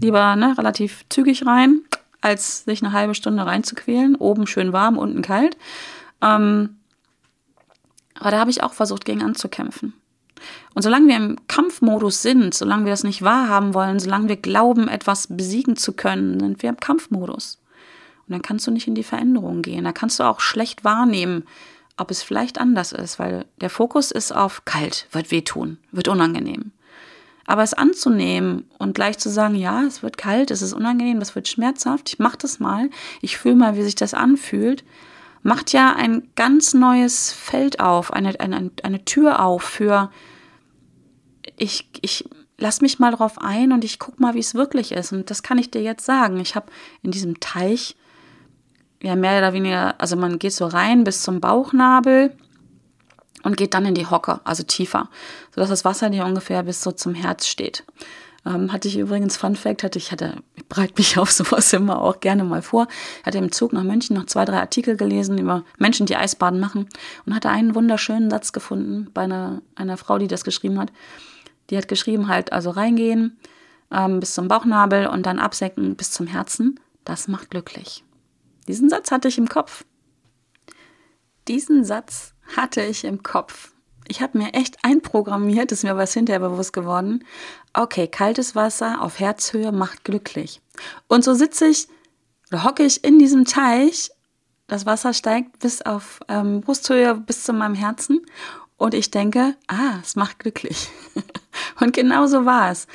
Lieber 0.00 0.34
ne, 0.34 0.56
relativ 0.58 1.04
zügig 1.08 1.46
rein, 1.46 1.80
als 2.20 2.64
sich 2.64 2.82
eine 2.82 2.92
halbe 2.92 3.14
Stunde 3.14 3.46
reinzuquälen. 3.46 4.16
Oben 4.16 4.48
schön 4.48 4.72
warm, 4.72 4.98
unten 4.98 5.22
kalt. 5.22 5.56
Ähm, 6.20 6.76
aber 8.18 8.32
da 8.32 8.40
habe 8.40 8.50
ich 8.50 8.62
auch 8.64 8.72
versucht, 8.72 9.04
gegen 9.04 9.22
anzukämpfen. 9.22 9.94
Und 10.74 10.82
solange 10.82 11.08
wir 11.08 11.16
im 11.16 11.36
Kampfmodus 11.48 12.22
sind, 12.22 12.54
solange 12.54 12.84
wir 12.84 12.92
das 12.92 13.04
nicht 13.04 13.22
wahrhaben 13.22 13.74
wollen, 13.74 13.98
solange 13.98 14.28
wir 14.28 14.36
glauben, 14.36 14.88
etwas 14.88 15.26
besiegen 15.28 15.76
zu 15.76 15.92
können, 15.92 16.40
sind 16.40 16.62
wir 16.62 16.70
im 16.70 16.80
Kampfmodus. 16.80 17.58
Und 18.30 18.34
dann 18.34 18.42
kannst 18.42 18.64
du 18.68 18.70
nicht 18.70 18.86
in 18.86 18.94
die 18.94 19.02
Veränderung 19.02 19.60
gehen. 19.60 19.82
Da 19.82 19.90
kannst 19.90 20.20
du 20.20 20.22
auch 20.22 20.38
schlecht 20.38 20.84
wahrnehmen, 20.84 21.42
ob 21.96 22.12
es 22.12 22.22
vielleicht 22.22 22.60
anders 22.60 22.92
ist, 22.92 23.18
weil 23.18 23.44
der 23.60 23.70
Fokus 23.70 24.12
ist 24.12 24.30
auf 24.30 24.64
kalt, 24.64 25.08
wird 25.10 25.32
wehtun, 25.32 25.78
wird 25.90 26.06
unangenehm. 26.06 26.70
Aber 27.44 27.64
es 27.64 27.74
anzunehmen 27.74 28.70
und 28.78 28.94
gleich 28.94 29.18
zu 29.18 29.30
sagen, 29.30 29.56
ja, 29.56 29.82
es 29.82 30.04
wird 30.04 30.16
kalt, 30.16 30.52
es 30.52 30.62
ist 30.62 30.74
unangenehm, 30.74 31.18
es 31.18 31.34
wird 31.34 31.48
schmerzhaft, 31.48 32.10
ich 32.10 32.18
mache 32.20 32.38
das 32.38 32.60
mal, 32.60 32.88
ich 33.20 33.36
fühle 33.36 33.56
mal, 33.56 33.76
wie 33.76 33.82
sich 33.82 33.96
das 33.96 34.14
anfühlt, 34.14 34.84
macht 35.42 35.72
ja 35.72 35.92
ein 35.96 36.28
ganz 36.36 36.72
neues 36.72 37.32
Feld 37.32 37.80
auf, 37.80 38.12
eine, 38.12 38.38
eine, 38.38 38.70
eine 38.84 39.04
Tür 39.04 39.44
auf 39.44 39.64
für, 39.64 40.12
ich, 41.56 41.88
ich 42.00 42.28
lass 42.58 42.80
mich 42.80 43.00
mal 43.00 43.10
drauf 43.10 43.38
ein 43.38 43.72
und 43.72 43.84
ich 43.84 43.98
guck 43.98 44.20
mal, 44.20 44.34
wie 44.34 44.40
es 44.40 44.54
wirklich 44.54 44.92
ist. 44.92 45.12
Und 45.12 45.30
das 45.30 45.42
kann 45.42 45.58
ich 45.58 45.70
dir 45.70 45.82
jetzt 45.82 46.04
sagen. 46.04 46.38
Ich 46.38 46.54
habe 46.54 46.70
in 47.02 47.10
diesem 47.10 47.40
Teich, 47.40 47.96
ja, 49.02 49.16
mehr 49.16 49.38
oder 49.38 49.52
weniger, 49.52 49.94
also 49.98 50.16
man 50.16 50.38
geht 50.38 50.52
so 50.52 50.66
rein 50.66 51.04
bis 51.04 51.22
zum 51.22 51.40
Bauchnabel 51.40 52.36
und 53.42 53.56
geht 53.56 53.74
dann 53.74 53.86
in 53.86 53.94
die 53.94 54.06
Hocke, 54.06 54.40
also 54.44 54.62
tiefer, 54.62 55.08
sodass 55.54 55.70
das 55.70 55.84
Wasser 55.84 56.10
dir 56.10 56.24
ungefähr 56.24 56.62
bis 56.62 56.82
so 56.82 56.92
zum 56.92 57.14
Herz 57.14 57.46
steht. 57.46 57.84
Ähm, 58.46 58.72
hatte 58.72 58.88
ich 58.88 58.98
übrigens, 58.98 59.36
Fun 59.36 59.54
Fact, 59.54 59.82
hatte 59.82 59.98
ich 59.98 60.12
hatte, 60.12 60.36
ich 60.54 60.66
bereite 60.66 60.94
mich 60.96 61.18
auf 61.18 61.30
sowas 61.30 61.72
immer 61.72 62.00
auch 62.00 62.20
gerne 62.20 62.44
mal 62.44 62.62
vor, 62.62 62.88
hatte 63.24 63.38
im 63.38 63.52
Zug 63.52 63.72
nach 63.72 63.82
München 63.82 64.16
noch 64.16 64.26
zwei, 64.26 64.44
drei 64.44 64.60
Artikel 64.60 64.96
gelesen 64.96 65.38
über 65.38 65.64
Menschen, 65.78 66.06
die 66.06 66.16
Eisbaden 66.16 66.60
machen 66.60 66.88
und 67.26 67.34
hatte 67.34 67.50
einen 67.50 67.74
wunderschönen 67.74 68.30
Satz 68.30 68.52
gefunden 68.52 69.10
bei 69.12 69.22
einer, 69.22 69.62
einer 69.74 69.96
Frau, 69.96 70.18
die 70.18 70.28
das 70.28 70.44
geschrieben 70.44 70.78
hat. 70.78 70.92
Die 71.68 71.76
hat 71.76 71.88
geschrieben 71.88 72.28
halt, 72.28 72.52
also 72.52 72.70
reingehen 72.70 73.38
ähm, 73.90 74.20
bis 74.20 74.34
zum 74.34 74.48
Bauchnabel 74.48 75.06
und 75.06 75.26
dann 75.26 75.38
absenken 75.38 75.96
bis 75.96 76.10
zum 76.10 76.26
Herzen. 76.26 76.80
Das 77.04 77.28
macht 77.28 77.50
glücklich. 77.50 78.04
Diesen 78.68 78.88
Satz 78.88 79.10
hatte 79.10 79.28
ich 79.28 79.38
im 79.38 79.48
Kopf. 79.48 79.84
Diesen 81.48 81.84
Satz 81.84 82.34
hatte 82.56 82.82
ich 82.82 83.04
im 83.04 83.22
Kopf 83.22 83.72
ich 84.10 84.20
habe 84.20 84.38
mir 84.38 84.54
echt 84.54 84.76
einprogrammiert, 84.84 85.70
ist 85.70 85.84
mir 85.84 85.96
was 85.96 86.12
hinterher 86.12 86.40
bewusst 86.40 86.72
geworden. 86.72 87.24
Okay, 87.72 88.08
kaltes 88.08 88.56
Wasser 88.56 89.00
auf 89.00 89.20
Herzhöhe 89.20 89.70
macht 89.70 90.04
glücklich. 90.04 90.60
Und 91.06 91.22
so 91.22 91.32
sitze 91.32 91.66
ich 91.66 91.86
oder 92.50 92.64
hocke 92.64 92.82
ich 92.82 93.04
in 93.04 93.20
diesem 93.20 93.44
Teich. 93.44 94.10
Das 94.66 94.84
Wasser 94.84 95.14
steigt 95.14 95.60
bis 95.60 95.82
auf 95.82 96.18
ähm, 96.28 96.60
Brusthöhe, 96.60 97.14
bis 97.14 97.44
zu 97.44 97.52
meinem 97.52 97.76
Herzen. 97.76 98.20
Und 98.76 98.94
ich 98.94 99.12
denke, 99.12 99.54
ah, 99.68 99.98
es 100.02 100.16
macht 100.16 100.40
glücklich. 100.40 100.88
und 101.80 101.92
genau 101.92 102.26
so 102.26 102.44
war 102.44 102.72
es. 102.72 102.88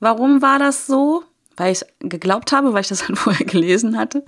Warum 0.00 0.42
war 0.42 0.58
das 0.58 0.86
so? 0.86 1.22
Weil 1.58 1.72
ich 1.72 1.84
geglaubt 2.00 2.52
habe, 2.52 2.72
weil 2.72 2.82
ich 2.82 2.88
das 2.88 3.04
dann 3.06 3.16
vorher 3.16 3.46
gelesen 3.46 3.98
hatte, 3.98 4.24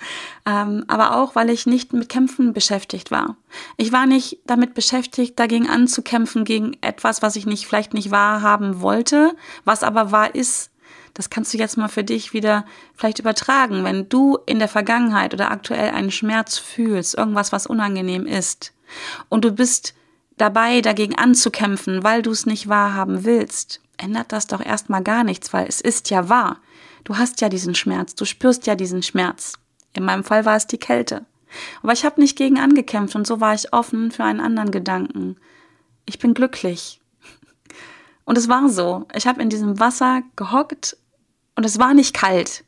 ähm, 0.47 0.85
aber 0.89 1.17
auch, 1.17 1.35
weil 1.35 1.51
ich 1.51 1.67
nicht 1.67 1.93
mit 1.93 2.09
Kämpfen 2.09 2.53
beschäftigt 2.53 3.11
war. 3.11 3.37
Ich 3.77 3.93
war 3.93 4.07
nicht 4.07 4.39
damit 4.47 4.75
beschäftigt, 4.75 5.39
dagegen 5.39 5.69
anzukämpfen, 5.69 6.45
gegen 6.45 6.77
etwas, 6.81 7.23
was 7.23 7.37
ich 7.37 7.47
nicht, 7.47 7.67
vielleicht 7.67 7.95
nicht 7.95 8.11
wahrhaben 8.11 8.81
wollte, 8.81 9.35
was 9.65 9.83
aber 9.83 10.13
wahr 10.13 10.35
ist. 10.35 10.71
Das 11.15 11.29
kannst 11.29 11.53
du 11.53 11.59
jetzt 11.59 11.77
mal 11.77 11.89
für 11.89 12.05
dich 12.05 12.33
wieder 12.33 12.65
vielleicht 12.95 13.19
übertragen, 13.19 13.85
wenn 13.85 14.09
du 14.09 14.39
in 14.47 14.61
der 14.61 14.69
Vergangenheit 14.69 15.35
oder 15.35 15.51
aktuell 15.51 15.91
einen 15.91 16.13
Schmerz 16.13 16.57
fühlst, 16.57 17.17
irgendwas, 17.17 17.53
was 17.53 17.67
unangenehm 17.67 18.27
ist, 18.27 18.73
und 19.29 19.45
du 19.45 19.53
bist 19.53 19.95
dabei, 20.37 20.81
dagegen 20.81 21.17
anzukämpfen, 21.17 22.03
weil 22.03 22.23
du 22.23 22.31
es 22.31 22.47
nicht 22.47 22.69
wahrhaben 22.69 23.25
willst, 23.25 23.81
ändert 23.97 24.33
das 24.33 24.47
doch 24.47 24.65
erstmal 24.65 25.03
gar 25.03 25.25
nichts, 25.25 25.53
weil 25.53 25.67
es 25.67 25.81
ist 25.81 26.11
ja 26.11 26.29
wahr. 26.29 26.59
Du 27.05 27.17
hast 27.17 27.41
ja 27.41 27.49
diesen 27.49 27.75
Schmerz, 27.75 28.15
du 28.15 28.25
spürst 28.25 28.67
ja 28.67 28.75
diesen 28.75 29.03
Schmerz. 29.03 29.55
In 29.95 30.05
meinem 30.05 30.25
Fall 30.25 30.45
war 30.45 30.57
es 30.57 30.67
die 30.67 30.79
Kälte. 30.79 31.27
Aber 31.83 31.93
ich 31.93 32.05
habe 32.05 32.21
nicht 32.21 32.37
gegen 32.37 32.59
angekämpft 32.59 33.17
und 33.17 33.27
so 33.27 33.41
war 33.41 33.55
ich 33.55 33.73
offen 33.73 34.11
für 34.11 34.25
einen 34.25 34.41
anderen 34.41 34.71
Gedanken. 34.71 35.37
Ich 36.07 36.19
bin 36.19 36.35
glücklich. 36.35 37.01
Und 38.25 38.39
es 38.39 38.49
war 38.49 38.69
so. 38.69 39.07
Ich 39.15 39.27
habe 39.27 39.43
in 39.43 39.49
diesem 39.49 39.81
Wasser 39.81 40.23
gehockt 40.37 40.97
und 41.57 41.67
es 41.67 41.81
war 41.81 41.95
nicht 41.95 42.15
kalt. 42.15 42.65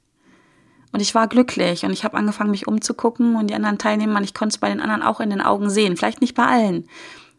Und 0.93 1.01
ich 1.01 1.15
war 1.15 1.29
glücklich 1.29 1.85
und 1.85 1.93
ich 1.93 2.05
habe 2.05 2.17
angefangen, 2.17 2.51
mich 2.51 2.67
umzugucken 2.67 3.37
und 3.37 3.47
die 3.49 3.55
anderen 3.55 3.79
Teilnehmer, 3.79 4.21
ich 4.21 4.35
konnte 4.35 4.55
es 4.55 4.59
bei 4.59 4.69
den 4.69 4.81
anderen 4.81 5.03
auch 5.03 5.21
in 5.21 5.31
den 5.31 5.41
Augen 5.41 5.71
sehen. 5.71 5.97
Vielleicht 5.97 6.21
nicht 6.21 6.35
bei 6.35 6.45
allen. 6.45 6.89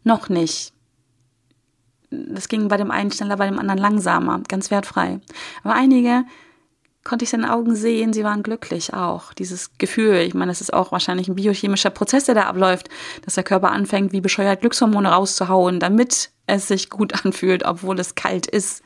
Noch 0.04 0.30
nicht. 0.30 0.74
Das 2.10 2.48
ging 2.48 2.68
bei 2.68 2.78
dem 2.78 2.90
einen 2.90 3.12
schneller, 3.12 3.38
bei 3.38 3.46
dem 3.46 3.60
anderen 3.60 3.80
langsamer, 3.80 4.42
ganz 4.48 4.72
wertfrei. 4.72 5.20
Aber 5.64 5.76
einige 5.76 6.24
konnte 7.04 7.24
ich 7.24 7.30
seinen 7.30 7.46
Augen 7.46 7.76
sehen, 7.76 8.14
sie 8.14 8.24
waren 8.24 8.44
glücklich 8.44 8.94
auch. 8.94 9.34
Dieses 9.34 9.78
Gefühl, 9.78 10.16
ich 10.18 10.34
meine, 10.34 10.52
das 10.52 10.62
ist 10.62 10.74
auch 10.74 10.92
wahrscheinlich 10.92 11.28
ein 11.28 11.36
biochemischer 11.36 11.90
Prozess, 11.90 12.26
der 12.26 12.36
da 12.36 12.44
abläuft, 12.44 12.90
dass 13.24 13.36
der 13.36 13.44
Körper 13.44 13.72
anfängt, 13.72 14.14
wie 14.14 14.22
bescheuert 14.22 14.62
Glückshormone 14.62 15.10
rauszuhauen, 15.10 15.80
damit 15.80 16.32
es 16.48 16.68
sich 16.68 16.90
gut 16.90 17.14
anfühlt, 17.26 17.66
obwohl 17.66 18.00
es 18.00 18.16
kalt 18.16 18.48
ist. 18.48 18.84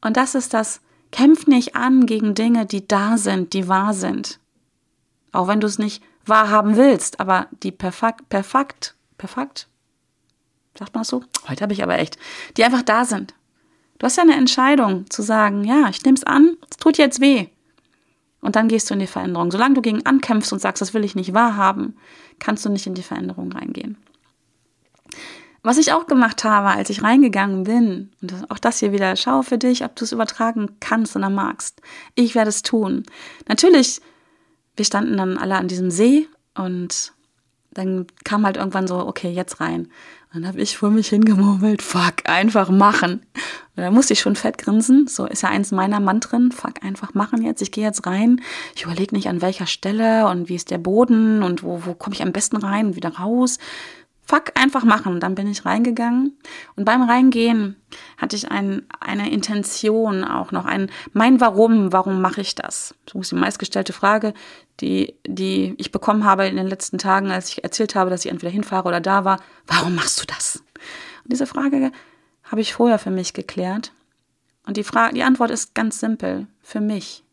Und 0.00 0.16
das 0.16 0.34
ist 0.34 0.54
das, 0.54 0.80
kämpf 1.10 1.46
nicht 1.46 1.74
an 1.74 2.06
gegen 2.06 2.34
Dinge, 2.34 2.66
die 2.66 2.86
da 2.86 3.18
sind, 3.18 3.52
die 3.52 3.68
wahr 3.68 3.94
sind. 3.94 4.38
Auch 5.32 5.48
wenn 5.48 5.60
du 5.60 5.66
es 5.66 5.78
nicht 5.78 6.02
wahrhaben 6.26 6.76
willst, 6.76 7.20
aber 7.20 7.48
die 7.62 7.72
perfekt, 7.72 8.28
perfekt, 8.28 8.94
perfekt, 9.18 9.68
sagt 10.78 10.94
man 10.94 11.04
so? 11.04 11.22
Heute 11.48 11.62
habe 11.62 11.72
ich 11.72 11.82
aber 11.82 11.98
echt, 11.98 12.18
die 12.56 12.64
einfach 12.64 12.82
da 12.82 13.04
sind. 13.04 13.34
Du 14.00 14.06
hast 14.06 14.16
ja 14.16 14.22
eine 14.22 14.34
Entscheidung 14.34 15.10
zu 15.10 15.20
sagen, 15.20 15.62
ja, 15.62 15.90
ich 15.90 16.02
nehme 16.02 16.16
es 16.16 16.24
an, 16.24 16.56
es 16.70 16.78
tut 16.78 16.96
jetzt 16.96 17.20
weh. 17.20 17.48
Und 18.40 18.56
dann 18.56 18.68
gehst 18.68 18.88
du 18.88 18.94
in 18.94 19.00
die 19.00 19.06
Veränderung. 19.06 19.50
Solange 19.50 19.74
du 19.74 19.82
gegen 19.82 20.06
ankämpfst 20.06 20.54
und 20.54 20.58
sagst, 20.58 20.80
das 20.80 20.94
will 20.94 21.04
ich 21.04 21.14
nicht 21.14 21.34
wahrhaben, 21.34 21.98
kannst 22.38 22.64
du 22.64 22.70
nicht 22.70 22.86
in 22.86 22.94
die 22.94 23.02
Veränderung 23.02 23.52
reingehen. 23.52 23.98
Was 25.62 25.76
ich 25.76 25.92
auch 25.92 26.06
gemacht 26.06 26.44
habe, 26.44 26.68
als 26.68 26.88
ich 26.88 27.02
reingegangen 27.02 27.64
bin, 27.64 28.10
und 28.22 28.50
auch 28.50 28.58
das 28.58 28.78
hier 28.78 28.92
wieder, 28.92 29.14
schau 29.16 29.42
für 29.42 29.58
dich, 29.58 29.84
ob 29.84 29.94
du 29.96 30.04
es 30.04 30.12
übertragen 30.12 30.78
kannst 30.80 31.14
oder 31.14 31.28
magst. 31.28 31.82
Ich 32.14 32.34
werde 32.34 32.48
es 32.48 32.62
tun. 32.62 33.02
Natürlich, 33.48 34.00
wir 34.76 34.86
standen 34.86 35.18
dann 35.18 35.36
alle 35.36 35.56
an 35.56 35.68
diesem 35.68 35.90
See 35.90 36.26
und 36.54 37.12
dann 37.72 38.06
kam 38.24 38.46
halt 38.46 38.56
irgendwann 38.56 38.88
so, 38.88 39.06
okay, 39.06 39.30
jetzt 39.30 39.60
rein. 39.60 39.90
Dann 40.32 40.46
habe 40.46 40.60
ich 40.60 40.76
vor 40.76 40.90
mich 40.90 41.08
hingemurmelt, 41.08 41.82
fuck, 41.82 42.28
einfach 42.28 42.70
machen. 42.70 43.26
Da 43.74 43.90
musste 43.90 44.12
ich 44.12 44.20
schon 44.20 44.36
fett 44.36 44.58
grinsen. 44.58 45.08
So 45.08 45.26
ist 45.26 45.42
ja 45.42 45.48
eins 45.48 45.72
meiner 45.72 45.98
Mantren, 45.98 46.52
fuck, 46.52 46.84
einfach 46.84 47.14
machen 47.14 47.42
jetzt. 47.42 47.62
Ich 47.62 47.72
gehe 47.72 47.82
jetzt 47.82 48.06
rein. 48.06 48.40
Ich 48.76 48.84
überlege 48.84 49.14
nicht 49.14 49.28
an 49.28 49.42
welcher 49.42 49.66
Stelle 49.66 50.28
und 50.28 50.48
wie 50.48 50.54
ist 50.54 50.70
der 50.70 50.78
Boden 50.78 51.42
und 51.42 51.64
wo, 51.64 51.84
wo 51.84 51.94
komme 51.94 52.14
ich 52.14 52.22
am 52.22 52.30
besten 52.30 52.58
rein 52.58 52.86
und 52.86 52.96
wieder 52.96 53.16
raus 53.16 53.58
fuck, 54.30 54.52
einfach 54.54 54.84
machen. 54.84 55.18
Dann 55.18 55.34
bin 55.34 55.48
ich 55.48 55.66
reingegangen. 55.66 56.38
Und 56.76 56.84
beim 56.84 57.02
Reingehen 57.02 57.74
hatte 58.16 58.36
ich 58.36 58.48
ein, 58.50 58.86
eine 59.00 59.30
Intention 59.30 60.22
auch 60.22 60.52
noch, 60.52 60.66
ein 60.66 60.88
mein 61.12 61.40
Warum, 61.40 61.92
warum 61.92 62.20
mache 62.20 62.40
ich 62.40 62.54
das? 62.54 62.94
So 63.10 63.20
ist 63.20 63.32
die 63.32 63.36
meistgestellte 63.36 63.92
Frage, 63.92 64.32
die, 64.80 65.16
die 65.26 65.74
ich 65.78 65.90
bekommen 65.90 66.24
habe 66.24 66.46
in 66.46 66.56
den 66.56 66.68
letzten 66.68 66.98
Tagen, 66.98 67.32
als 67.32 67.48
ich 67.48 67.64
erzählt 67.64 67.96
habe, 67.96 68.08
dass 68.08 68.24
ich 68.24 68.30
entweder 68.30 68.52
hinfahre 68.52 68.86
oder 68.86 69.00
da 69.00 69.24
war. 69.24 69.40
Warum 69.66 69.96
machst 69.96 70.20
du 70.20 70.26
das? 70.26 70.62
Und 71.24 71.32
diese 71.32 71.46
Frage 71.46 71.90
habe 72.44 72.60
ich 72.60 72.72
vorher 72.72 73.00
für 73.00 73.10
mich 73.10 73.32
geklärt. 73.32 73.92
Und 74.64 74.76
die 74.76 74.84
Frage, 74.84 75.14
die 75.14 75.24
Antwort 75.24 75.50
ist 75.50 75.74
ganz 75.74 75.98
simpel. 75.98 76.46
Für 76.62 76.80
mich. 76.80 77.24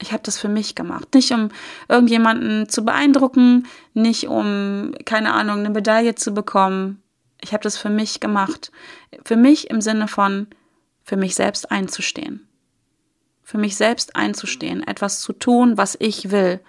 Ich 0.00 0.12
habe 0.12 0.22
das 0.22 0.38
für 0.38 0.48
mich 0.48 0.74
gemacht. 0.74 1.14
Nicht 1.14 1.30
um 1.32 1.50
irgendjemanden 1.88 2.68
zu 2.68 2.84
beeindrucken, 2.84 3.66
nicht 3.94 4.28
um, 4.28 4.94
keine 5.04 5.32
Ahnung, 5.32 5.58
eine 5.58 5.70
Medaille 5.70 6.14
zu 6.14 6.32
bekommen. 6.32 7.02
Ich 7.40 7.52
habe 7.52 7.62
das 7.62 7.76
für 7.76 7.90
mich 7.90 8.20
gemacht. 8.20 8.72
Für 9.24 9.36
mich 9.36 9.70
im 9.70 9.80
Sinne 9.80 10.08
von, 10.08 10.46
für 11.04 11.16
mich 11.16 11.34
selbst 11.34 11.70
einzustehen. 11.70 12.46
Für 13.42 13.58
mich 13.58 13.76
selbst 13.76 14.16
einzustehen, 14.16 14.86
etwas 14.86 15.20
zu 15.20 15.32
tun, 15.32 15.76
was 15.76 15.96
ich 15.98 16.30
will, 16.30 16.60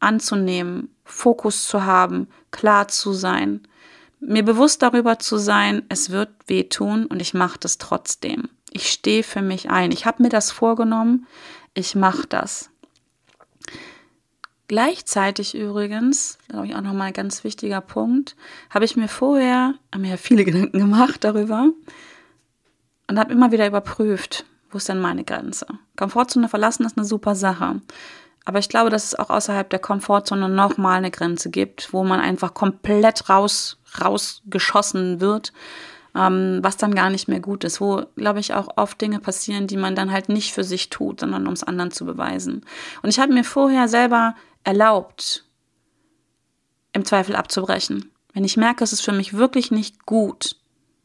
anzunehmen, 0.00 0.94
Fokus 1.04 1.66
zu 1.66 1.84
haben, 1.84 2.28
klar 2.50 2.88
zu 2.88 3.12
sein, 3.12 3.66
mir 4.20 4.44
bewusst 4.44 4.82
darüber 4.82 5.18
zu 5.18 5.36
sein, 5.36 5.82
es 5.88 6.10
wird 6.10 6.30
wehtun 6.46 7.06
und 7.06 7.20
ich 7.20 7.34
mache 7.34 7.58
das 7.58 7.78
trotzdem. 7.78 8.48
Ich 8.70 8.90
stehe 8.90 9.22
für 9.22 9.42
mich 9.42 9.70
ein. 9.70 9.92
Ich 9.92 10.06
habe 10.06 10.22
mir 10.22 10.28
das 10.28 10.50
vorgenommen, 10.50 11.26
ich 11.74 11.94
mache 11.94 12.26
das. 12.26 12.70
Gleichzeitig 14.68 15.54
übrigens, 15.54 16.38
glaube 16.48 16.66
ich 16.66 16.74
auch 16.74 16.80
nochmal 16.80 17.08
ein 17.08 17.12
ganz 17.12 17.44
wichtiger 17.44 17.80
Punkt, 17.80 18.36
habe 18.70 18.84
ich 18.84 18.96
mir 18.96 19.08
vorher, 19.08 19.74
habe 19.92 20.02
mir 20.02 20.10
ja 20.10 20.16
viele 20.16 20.44
Gedanken 20.46 20.78
gemacht 20.78 21.22
darüber 21.22 21.70
und 23.08 23.18
habe 23.18 23.32
immer 23.32 23.52
wieder 23.52 23.66
überprüft, 23.66 24.44
wo 24.70 24.78
ist 24.78 24.88
denn 24.88 25.00
meine 25.00 25.24
Grenze? 25.24 25.66
Komfortzone 25.96 26.48
verlassen 26.48 26.84
ist 26.84 26.96
eine 26.96 27.06
super 27.06 27.34
Sache. 27.34 27.80
Aber 28.44 28.60
ich 28.60 28.68
glaube, 28.68 28.90
dass 28.90 29.04
es 29.04 29.14
auch 29.16 29.30
außerhalb 29.30 29.68
der 29.70 29.80
Komfortzone 29.80 30.48
nochmal 30.48 30.98
eine 30.98 31.10
Grenze 31.10 31.50
gibt, 31.50 31.92
wo 31.92 32.04
man 32.04 32.20
einfach 32.20 32.54
komplett 32.54 33.28
raus, 33.28 33.78
rausgeschossen 34.00 35.20
wird, 35.20 35.52
ähm, 36.14 36.60
was 36.62 36.76
dann 36.76 36.94
gar 36.94 37.10
nicht 37.10 37.26
mehr 37.26 37.40
gut 37.40 37.64
ist. 37.64 37.80
Wo, 37.80 38.02
glaube 38.14 38.38
ich, 38.38 38.54
auch 38.54 38.68
oft 38.76 39.00
Dinge 39.00 39.18
passieren, 39.18 39.66
die 39.66 39.76
man 39.76 39.96
dann 39.96 40.12
halt 40.12 40.28
nicht 40.28 40.52
für 40.52 40.62
sich 40.62 40.90
tut, 40.90 41.20
sondern 41.20 41.48
um 41.48 41.54
es 41.54 41.64
anderen 41.64 41.90
zu 41.90 42.06
beweisen. 42.06 42.64
Und 43.02 43.08
ich 43.08 43.18
habe 43.18 43.32
mir 43.32 43.44
vorher 43.44 43.88
selber 43.88 44.36
erlaubt, 44.66 45.44
im 46.92 47.04
Zweifel 47.04 47.36
abzubrechen. 47.36 48.10
Wenn 48.34 48.44
ich 48.44 48.56
merke, 48.56 48.84
es 48.84 48.92
ist 48.92 49.02
für 49.02 49.12
mich 49.12 49.34
wirklich 49.34 49.70
nicht 49.70 50.04
gut, 50.04 50.56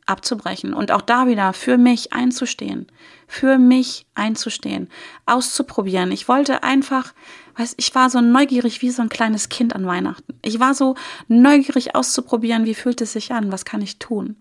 abzubrechen 0.08 0.74
und 0.74 0.92
auch 0.92 1.02
da 1.02 1.28
wieder 1.28 1.54
für 1.54 1.78
mich 1.78 2.12
einzustehen, 2.12 2.88
für 3.28 3.58
mich 3.58 4.06
einzustehen, 4.16 4.90
auszuprobieren. 5.26 6.12
Ich 6.12 6.28
wollte 6.28 6.64
einfach, 6.64 7.14
weiß, 7.56 7.76
ich 7.78 7.94
war 7.94 8.10
so 8.10 8.20
neugierig 8.20 8.82
wie 8.82 8.90
so 8.90 9.04
ein 9.04 9.10
kleines 9.10 9.50
Kind 9.50 9.76
an 9.76 9.86
Weihnachten. 9.86 10.34
Ich 10.42 10.60
war 10.60 10.74
so 10.74 10.96
neugierig 11.28 11.96
auszuprobieren, 11.96 12.66
wie 12.66 12.76
fühlt 12.76 13.00
es 13.00 13.14
sich 13.14 13.32
an, 13.32 13.52
was 13.52 13.64
kann 13.64 13.82
ich 13.82 14.00
tun? 14.00 14.36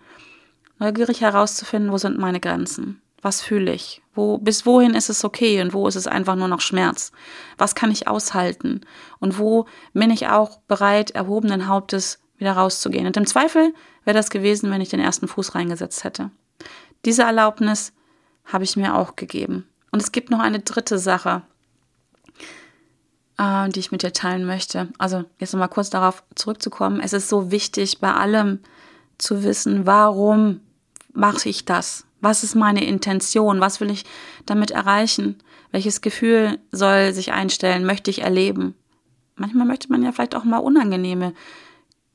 Neugierig 0.78 1.20
herauszufinden, 1.20 1.92
wo 1.92 1.98
sind 1.98 2.18
meine 2.18 2.40
Grenzen? 2.40 3.00
Was 3.20 3.42
fühle 3.42 3.72
ich? 3.72 3.99
Wo, 4.12 4.38
bis 4.38 4.66
wohin 4.66 4.94
ist 4.94 5.08
es 5.08 5.24
okay 5.24 5.60
und 5.62 5.72
wo 5.72 5.86
ist 5.86 5.94
es 5.94 6.06
einfach 6.06 6.34
nur 6.34 6.48
noch 6.48 6.60
Schmerz? 6.60 7.12
Was 7.58 7.74
kann 7.74 7.92
ich 7.92 8.08
aushalten? 8.08 8.80
Und 9.20 9.38
wo 9.38 9.66
bin 9.92 10.10
ich 10.10 10.26
auch 10.26 10.58
bereit, 10.66 11.12
erhobenen 11.12 11.68
Hauptes 11.68 12.18
wieder 12.36 12.52
rauszugehen? 12.52 13.06
Und 13.06 13.16
im 13.16 13.26
Zweifel 13.26 13.72
wäre 14.04 14.16
das 14.16 14.30
gewesen, 14.30 14.70
wenn 14.70 14.80
ich 14.80 14.88
den 14.88 15.00
ersten 15.00 15.28
Fuß 15.28 15.54
reingesetzt 15.54 16.02
hätte. 16.02 16.30
Diese 17.04 17.22
Erlaubnis 17.22 17.92
habe 18.44 18.64
ich 18.64 18.76
mir 18.76 18.96
auch 18.96 19.14
gegeben. 19.14 19.68
Und 19.92 20.02
es 20.02 20.12
gibt 20.12 20.30
noch 20.30 20.40
eine 20.40 20.60
dritte 20.60 20.98
Sache, 20.98 21.42
äh, 23.38 23.68
die 23.68 23.80
ich 23.80 23.92
mit 23.92 24.02
dir 24.02 24.12
teilen 24.12 24.44
möchte. 24.44 24.88
Also 24.98 25.24
jetzt 25.38 25.52
nochmal 25.52 25.68
kurz 25.68 25.90
darauf 25.90 26.24
zurückzukommen. 26.34 27.00
Es 27.00 27.12
ist 27.12 27.28
so 27.28 27.50
wichtig, 27.50 28.00
bei 28.00 28.12
allem 28.12 28.60
zu 29.18 29.44
wissen, 29.44 29.86
warum 29.86 30.60
mache 31.12 31.48
ich 31.48 31.64
das? 31.64 32.06
Was 32.20 32.44
ist 32.44 32.54
meine 32.54 32.84
Intention? 32.84 33.60
Was 33.60 33.80
will 33.80 33.90
ich 33.90 34.04
damit 34.46 34.70
erreichen? 34.70 35.36
Welches 35.70 36.00
Gefühl 36.00 36.58
soll 36.70 37.12
sich 37.12 37.32
einstellen? 37.32 37.84
Möchte 37.86 38.10
ich 38.10 38.22
erleben? 38.22 38.74
Manchmal 39.36 39.66
möchte 39.66 39.90
man 39.90 40.02
ja 40.02 40.12
vielleicht 40.12 40.34
auch 40.34 40.44
mal 40.44 40.58
unangenehme 40.58 41.32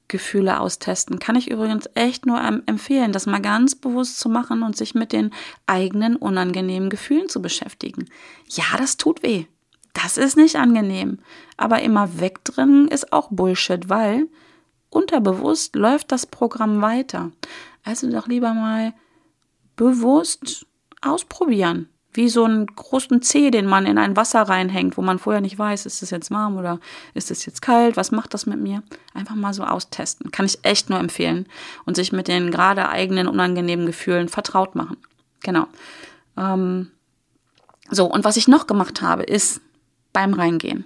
Gefühle 0.07 0.59
austesten. 0.59 1.17
Kann 1.17 1.35
ich 1.35 1.49
übrigens 1.49 1.89
echt 1.95 2.27
nur 2.27 2.39
empfehlen, 2.67 3.11
das 3.11 3.25
mal 3.25 3.41
ganz 3.41 3.73
bewusst 3.73 4.19
zu 4.19 4.29
machen 4.29 4.61
und 4.61 4.77
sich 4.77 4.93
mit 4.93 5.11
den 5.11 5.31
eigenen 5.65 6.15
unangenehmen 6.15 6.91
Gefühlen 6.91 7.27
zu 7.27 7.41
beschäftigen. 7.41 8.05
Ja, 8.49 8.63
das 8.77 8.97
tut 8.97 9.23
weh. 9.23 9.45
Das 9.93 10.17
ist 10.17 10.37
nicht 10.37 10.57
angenehm. 10.57 11.19
Aber 11.57 11.81
immer 11.81 12.19
wegdringen 12.19 12.87
ist 12.87 13.11
auch 13.11 13.29
Bullshit, 13.31 13.89
weil 13.89 14.27
unterbewusst 14.89 15.75
läuft 15.75 16.11
das 16.11 16.27
Programm 16.27 16.81
weiter. 16.81 17.31
Also 17.83 18.11
doch 18.11 18.27
lieber 18.27 18.53
mal 18.53 18.93
bewusst 19.75 20.65
ausprobieren. 21.01 21.89
Wie 22.13 22.29
so 22.29 22.45
einen 22.45 22.65
großen 22.65 23.21
Zeh, 23.21 23.51
den 23.51 23.65
man 23.65 23.85
in 23.85 23.97
ein 23.97 24.15
Wasser 24.15 24.43
reinhängt, 24.43 24.95
wo 24.95 25.01
man 25.01 25.19
vorher 25.19 25.41
nicht 25.41 25.59
weiß, 25.59 25.85
ist 25.85 26.01
es 26.01 26.11
jetzt 26.11 26.31
warm 26.31 26.55
oder 26.55 26.79
ist 27.13 27.29
es 27.29 27.45
jetzt 27.45 27.61
kalt, 27.61 27.97
was 27.97 28.11
macht 28.11 28.33
das 28.33 28.45
mit 28.45 28.59
mir? 28.59 28.83
Einfach 29.13 29.35
mal 29.35 29.53
so 29.53 29.65
austesten. 29.65 30.31
Kann 30.31 30.45
ich 30.45 30.63
echt 30.63 30.89
nur 30.89 30.99
empfehlen. 30.99 31.45
Und 31.85 31.95
sich 31.95 32.13
mit 32.13 32.29
den 32.29 32.51
gerade 32.51 32.88
eigenen 32.88 33.27
unangenehmen 33.27 33.85
Gefühlen 33.85 34.29
vertraut 34.29 34.75
machen. 34.75 34.95
Genau. 35.41 35.67
Ähm, 36.38 36.91
so, 37.91 38.05
und 38.05 38.23
was 38.23 38.38
ich 38.38 38.47
noch 38.47 38.65
gemacht 38.65 39.01
habe, 39.01 39.23
ist 39.23 39.59
beim 40.13 40.33
Reingehen. 40.33 40.85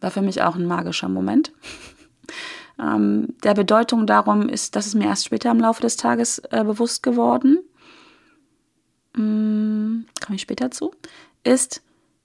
War 0.00 0.10
für 0.10 0.22
mich 0.22 0.42
auch 0.42 0.54
ein 0.54 0.66
magischer 0.66 1.08
Moment. 1.08 1.50
Ähm, 2.78 3.34
der 3.42 3.54
Bedeutung 3.54 4.06
darum 4.06 4.48
ist, 4.48 4.76
dass 4.76 4.86
es 4.86 4.94
mir 4.94 5.06
erst 5.06 5.26
später 5.26 5.50
im 5.50 5.60
Laufe 5.60 5.82
des 5.82 5.96
Tages 5.96 6.38
äh, 6.50 6.64
bewusst 6.64 7.02
geworden 7.02 7.58
hm, 9.16 10.06
komme 10.24 10.36
ich 10.36 10.42
später 10.42 10.70
zu, 10.70 10.92
ist, 11.44 11.82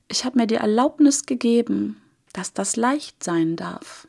ich 0.07 0.25
habe 0.25 0.39
mir 0.39 0.47
die 0.47 0.55
Erlaubnis 0.55 1.25
gegeben, 1.25 2.01
dass 2.33 2.53
das 2.53 2.75
leicht 2.75 3.23
sein 3.23 3.55
darf. 3.55 4.07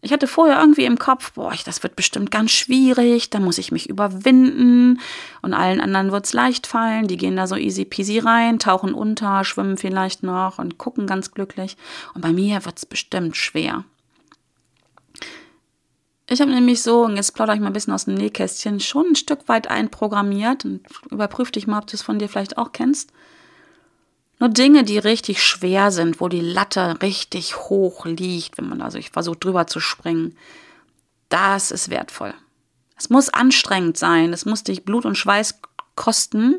Ich 0.00 0.12
hatte 0.12 0.28
vorher 0.28 0.60
irgendwie 0.60 0.84
im 0.84 0.98
Kopf, 0.98 1.32
boah, 1.32 1.52
das 1.64 1.82
wird 1.82 1.96
bestimmt 1.96 2.30
ganz 2.30 2.52
schwierig, 2.52 3.30
da 3.30 3.40
muss 3.40 3.58
ich 3.58 3.72
mich 3.72 3.88
überwinden 3.90 5.00
und 5.42 5.54
allen 5.54 5.80
anderen 5.80 6.12
wird 6.12 6.24
es 6.24 6.32
leicht 6.32 6.68
fallen, 6.68 7.08
die 7.08 7.16
gehen 7.16 7.34
da 7.34 7.48
so 7.48 7.56
easy 7.56 7.84
peasy 7.84 8.20
rein, 8.20 8.60
tauchen 8.60 8.94
unter, 8.94 9.42
schwimmen 9.42 9.76
vielleicht 9.76 10.22
noch 10.22 10.60
und 10.60 10.78
gucken 10.78 11.08
ganz 11.08 11.32
glücklich 11.32 11.76
und 12.14 12.20
bei 12.20 12.32
mir 12.32 12.64
wird 12.64 12.78
es 12.78 12.86
bestimmt 12.86 13.36
schwer. 13.36 13.84
Ich 16.30 16.42
habe 16.42 16.50
nämlich 16.50 16.82
so, 16.82 17.04
und 17.04 17.16
jetzt 17.16 17.34
plaudere 17.34 17.56
ich 17.56 17.60
mal 17.60 17.68
ein 17.68 17.72
bisschen 17.72 17.94
aus 17.94 18.04
dem 18.04 18.14
Nähkästchen, 18.14 18.80
schon 18.80 19.08
ein 19.08 19.16
Stück 19.16 19.48
weit 19.48 19.68
einprogrammiert 19.68 20.66
und 20.66 20.82
überprüf 21.10 21.50
dich 21.50 21.66
mal, 21.66 21.78
ob 21.78 21.86
du 21.86 21.96
es 21.96 22.02
von 22.02 22.18
dir 22.18 22.28
vielleicht 22.28 22.58
auch 22.58 22.72
kennst. 22.72 23.12
Nur 24.38 24.50
Dinge, 24.50 24.84
die 24.84 24.98
richtig 24.98 25.42
schwer 25.42 25.90
sind, 25.90 26.20
wo 26.20 26.28
die 26.28 26.42
Latte 26.42 27.00
richtig 27.00 27.56
hoch 27.56 28.04
liegt, 28.04 28.58
wenn 28.58 28.68
man 28.68 28.82
also 28.82 28.98
ich 28.98 29.10
versuche 29.10 29.38
drüber 29.38 29.66
zu 29.66 29.80
springen, 29.80 30.36
das 31.30 31.70
ist 31.70 31.88
wertvoll. 31.88 32.34
Es 32.96 33.08
muss 33.08 33.30
anstrengend 33.30 33.96
sein, 33.96 34.32
es 34.32 34.44
muss 34.44 34.62
dich 34.62 34.84
Blut 34.84 35.06
und 35.06 35.16
Schweiß 35.16 35.60
kosten, 35.96 36.56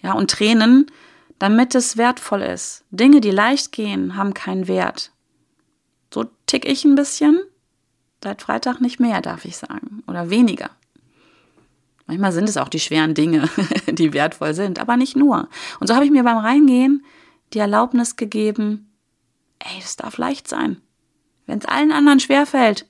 ja, 0.00 0.12
und 0.12 0.30
Tränen, 0.30 0.86
damit 1.40 1.74
es 1.74 1.96
wertvoll 1.96 2.42
ist. 2.42 2.84
Dinge, 2.90 3.20
die 3.20 3.32
leicht 3.32 3.72
gehen, 3.72 4.16
haben 4.16 4.32
keinen 4.32 4.68
Wert. 4.68 5.10
So 6.14 6.26
tick 6.46 6.64
ich 6.66 6.84
ein 6.84 6.94
bisschen 6.94 7.40
Seit 8.22 8.42
Freitag 8.42 8.80
nicht 8.80 9.00
mehr, 9.00 9.20
darf 9.20 9.44
ich 9.44 9.56
sagen. 9.56 10.02
Oder 10.06 10.30
weniger. 10.30 10.70
Manchmal 12.06 12.32
sind 12.32 12.48
es 12.48 12.56
auch 12.56 12.68
die 12.68 12.80
schweren 12.80 13.14
Dinge, 13.14 13.48
die 13.86 14.12
wertvoll 14.12 14.54
sind, 14.54 14.78
aber 14.78 14.96
nicht 14.96 15.14
nur. 15.14 15.48
Und 15.78 15.86
so 15.86 15.94
habe 15.94 16.04
ich 16.04 16.10
mir 16.10 16.24
beim 16.24 16.38
Reingehen 16.38 17.04
die 17.52 17.58
Erlaubnis 17.58 18.16
gegeben, 18.16 18.92
ey, 19.58 19.80
das 19.80 19.96
darf 19.96 20.18
leicht 20.18 20.48
sein. 20.48 20.80
Wenn 21.46 21.58
es 21.58 21.66
allen 21.66 21.92
anderen 21.92 22.20
schwer 22.20 22.46
fällt, 22.46 22.86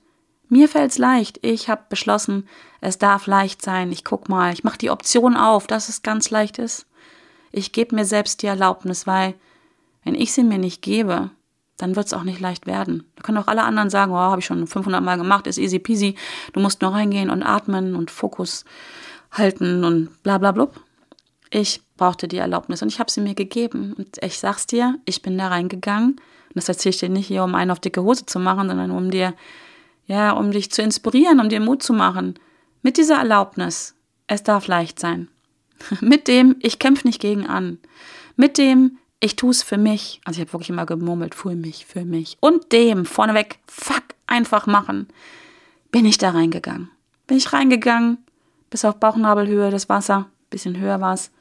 mir 0.47 0.67
fällt 0.67 0.91
es 0.91 0.97
leicht. 0.97 1.39
Ich 1.45 1.69
habe 1.69 1.83
beschlossen, 1.89 2.47
es 2.81 2.97
darf 2.97 3.27
leicht 3.27 3.61
sein. 3.61 3.91
Ich 3.91 4.03
guck 4.03 4.29
mal, 4.29 4.51
ich 4.51 4.63
mache 4.63 4.77
die 4.77 4.89
Option 4.89 5.37
auf, 5.37 5.67
dass 5.67 5.89
es 5.89 6.01
ganz 6.01 6.29
leicht 6.31 6.57
ist. 6.57 6.87
Ich 7.51 7.71
gebe 7.71 7.95
mir 7.95 8.05
selbst 8.05 8.41
die 8.41 8.47
Erlaubnis, 8.47 9.05
weil 9.05 9.35
wenn 10.03 10.15
ich 10.15 10.33
sie 10.33 10.43
mir 10.43 10.57
nicht 10.57 10.81
gebe, 10.81 11.29
dann 11.81 11.95
wird 11.95 12.07
es 12.07 12.13
auch 12.13 12.23
nicht 12.23 12.39
leicht 12.39 12.67
werden. 12.67 13.05
Da 13.15 13.23
können 13.23 13.37
auch 13.37 13.47
alle 13.47 13.63
anderen 13.63 13.89
sagen, 13.89 14.11
oh, 14.11 14.17
habe 14.17 14.39
ich 14.39 14.45
schon 14.45 14.67
500 14.67 15.01
Mal 15.01 15.17
gemacht, 15.17 15.47
ist 15.47 15.57
easy 15.57 15.79
peasy. 15.79 16.15
Du 16.53 16.59
musst 16.59 16.81
nur 16.81 16.91
reingehen 16.91 17.29
und 17.29 17.41
atmen 17.41 17.95
und 17.95 18.11
Fokus 18.11 18.65
halten 19.31 19.83
und 19.83 20.21
bla 20.21 20.37
bla 20.37 20.51
blub. 20.51 20.79
Ich 21.51 21.81
brauchte 21.97 22.27
die 22.27 22.37
Erlaubnis 22.37 22.81
und 22.81 22.89
ich 22.89 22.99
habe 22.99 23.09
sie 23.09 23.21
mir 23.21 23.33
gegeben. 23.33 23.93
Und 23.97 24.17
ich 24.21 24.39
sag's 24.39 24.67
dir, 24.67 24.99
ich 25.05 25.21
bin 25.21 25.37
da 25.37 25.47
reingegangen. 25.47 26.11
Und 26.11 26.55
das 26.55 26.69
erzähle 26.69 26.91
ich 26.91 26.99
dir 26.99 27.09
nicht 27.09 27.27
hier, 27.27 27.43
um 27.43 27.55
einen 27.55 27.71
auf 27.71 27.79
dicke 27.79 28.03
Hose 28.03 28.25
zu 28.25 28.39
machen, 28.39 28.67
sondern 28.67 28.91
um 28.91 29.09
dir, 29.09 29.33
ja, 30.05 30.31
um 30.31 30.51
dich 30.51 30.71
zu 30.71 30.81
inspirieren, 30.81 31.39
um 31.39 31.49
dir 31.49 31.59
Mut 31.59 31.81
zu 31.81 31.93
machen. 31.93 32.37
Mit 32.81 32.97
dieser 32.97 33.17
Erlaubnis, 33.17 33.95
es 34.27 34.43
darf 34.43 34.67
leicht 34.67 34.99
sein. 34.99 35.29
Mit 36.01 36.27
dem, 36.27 36.55
ich 36.59 36.77
kämpfe 36.77 37.07
nicht 37.07 37.21
gegen 37.21 37.47
an. 37.47 37.79
Mit 38.35 38.57
dem, 38.57 38.98
ich 39.19 39.35
tue 39.35 39.51
es 39.51 39.63
für 39.63 39.77
mich. 39.77 40.21
Also 40.23 40.39
ich 40.39 40.47
habe 40.47 40.53
wirklich 40.53 40.69
immer 40.69 40.85
gemurmelt, 40.85 41.35
für 41.35 41.55
mich, 41.55 41.85
für 41.85 42.05
mich. 42.05 42.37
Und 42.39 42.71
dem 42.71 43.05
vorneweg, 43.05 43.59
fuck, 43.67 44.03
einfach 44.27 44.67
machen, 44.67 45.07
bin 45.91 46.05
ich 46.05 46.17
da 46.17 46.31
reingegangen. 46.31 46.89
bin 47.27 47.37
ich 47.37 47.51
reingegangen, 47.53 48.17
bis 48.69 48.85
auf 48.85 48.99
Bauchnabelhöhe 48.99 49.71
das 49.71 49.89
Wasser, 49.89 50.27
bisschen 50.49 50.77
höher 50.79 51.01
war 51.01 51.13
es. 51.13 51.31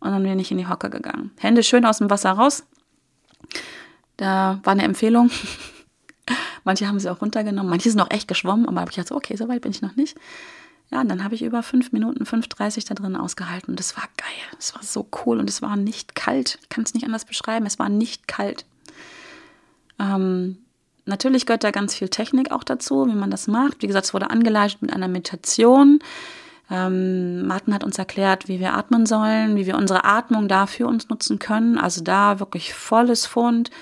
Und 0.00 0.10
dann 0.10 0.22
bin 0.22 0.38
ich 0.38 0.50
in 0.50 0.58
die 0.58 0.68
Hocke 0.68 0.90
gegangen. 0.90 1.30
Hände 1.38 1.62
schön 1.62 1.84
aus 1.86 1.98
dem 1.98 2.10
Wasser 2.10 2.32
raus. 2.32 2.64
Da 4.16 4.60
war 4.62 4.72
eine 4.72 4.82
Empfehlung. 4.84 5.30
Manche 6.64 6.86
haben 6.86 6.98
sie 6.98 7.10
auch 7.10 7.20
runtergenommen, 7.20 7.68
manche 7.68 7.90
sind 7.90 8.00
auch 8.00 8.10
echt 8.10 8.26
geschwommen, 8.26 8.66
aber 8.66 8.88
ich 8.88 8.96
dachte, 8.96 9.14
okay, 9.14 9.36
so 9.36 9.48
weit 9.48 9.60
bin 9.60 9.72
ich 9.72 9.82
noch 9.82 9.96
nicht. 9.96 10.16
Ja, 10.94 11.00
und 11.00 11.08
dann 11.08 11.24
habe 11.24 11.34
ich 11.34 11.42
über 11.42 11.64
fünf 11.64 11.90
Minuten, 11.90 12.22
5,30 12.22 12.86
da 12.86 12.94
drin 12.94 13.16
ausgehalten. 13.16 13.70
Und 13.70 13.80
das 13.80 13.96
war 13.96 14.04
geil. 14.16 14.58
Es 14.60 14.76
war 14.76 14.82
so 14.84 15.08
cool 15.26 15.40
und 15.40 15.50
es 15.50 15.60
war 15.60 15.74
nicht 15.74 16.14
kalt. 16.14 16.60
Ich 16.62 16.68
kann 16.68 16.84
es 16.84 16.94
nicht 16.94 17.04
anders 17.04 17.24
beschreiben. 17.24 17.66
Es 17.66 17.80
war 17.80 17.88
nicht 17.88 18.28
kalt. 18.28 18.64
Ähm, 19.98 20.58
natürlich 21.04 21.46
gehört 21.46 21.64
da 21.64 21.72
ganz 21.72 21.96
viel 21.96 22.08
Technik 22.10 22.52
auch 22.52 22.62
dazu, 22.62 23.08
wie 23.08 23.16
man 23.16 23.32
das 23.32 23.48
macht. 23.48 23.82
Wie 23.82 23.88
gesagt, 23.88 24.06
es 24.06 24.14
wurde 24.14 24.30
angeleitet 24.30 24.82
mit 24.82 24.92
einer 24.92 25.08
Meditation. 25.08 25.98
Ähm, 26.70 27.44
Martin 27.44 27.74
hat 27.74 27.82
uns 27.82 27.98
erklärt, 27.98 28.46
wie 28.46 28.60
wir 28.60 28.74
atmen 28.74 29.04
sollen, 29.04 29.56
wie 29.56 29.66
wir 29.66 29.76
unsere 29.76 30.04
Atmung 30.04 30.46
da 30.46 30.68
für 30.68 30.86
uns 30.86 31.08
nutzen 31.08 31.40
können. 31.40 31.76
Also 31.76 32.04
da 32.04 32.38
wirklich 32.38 32.72
volles 32.72 33.26
Fund, 33.26 33.72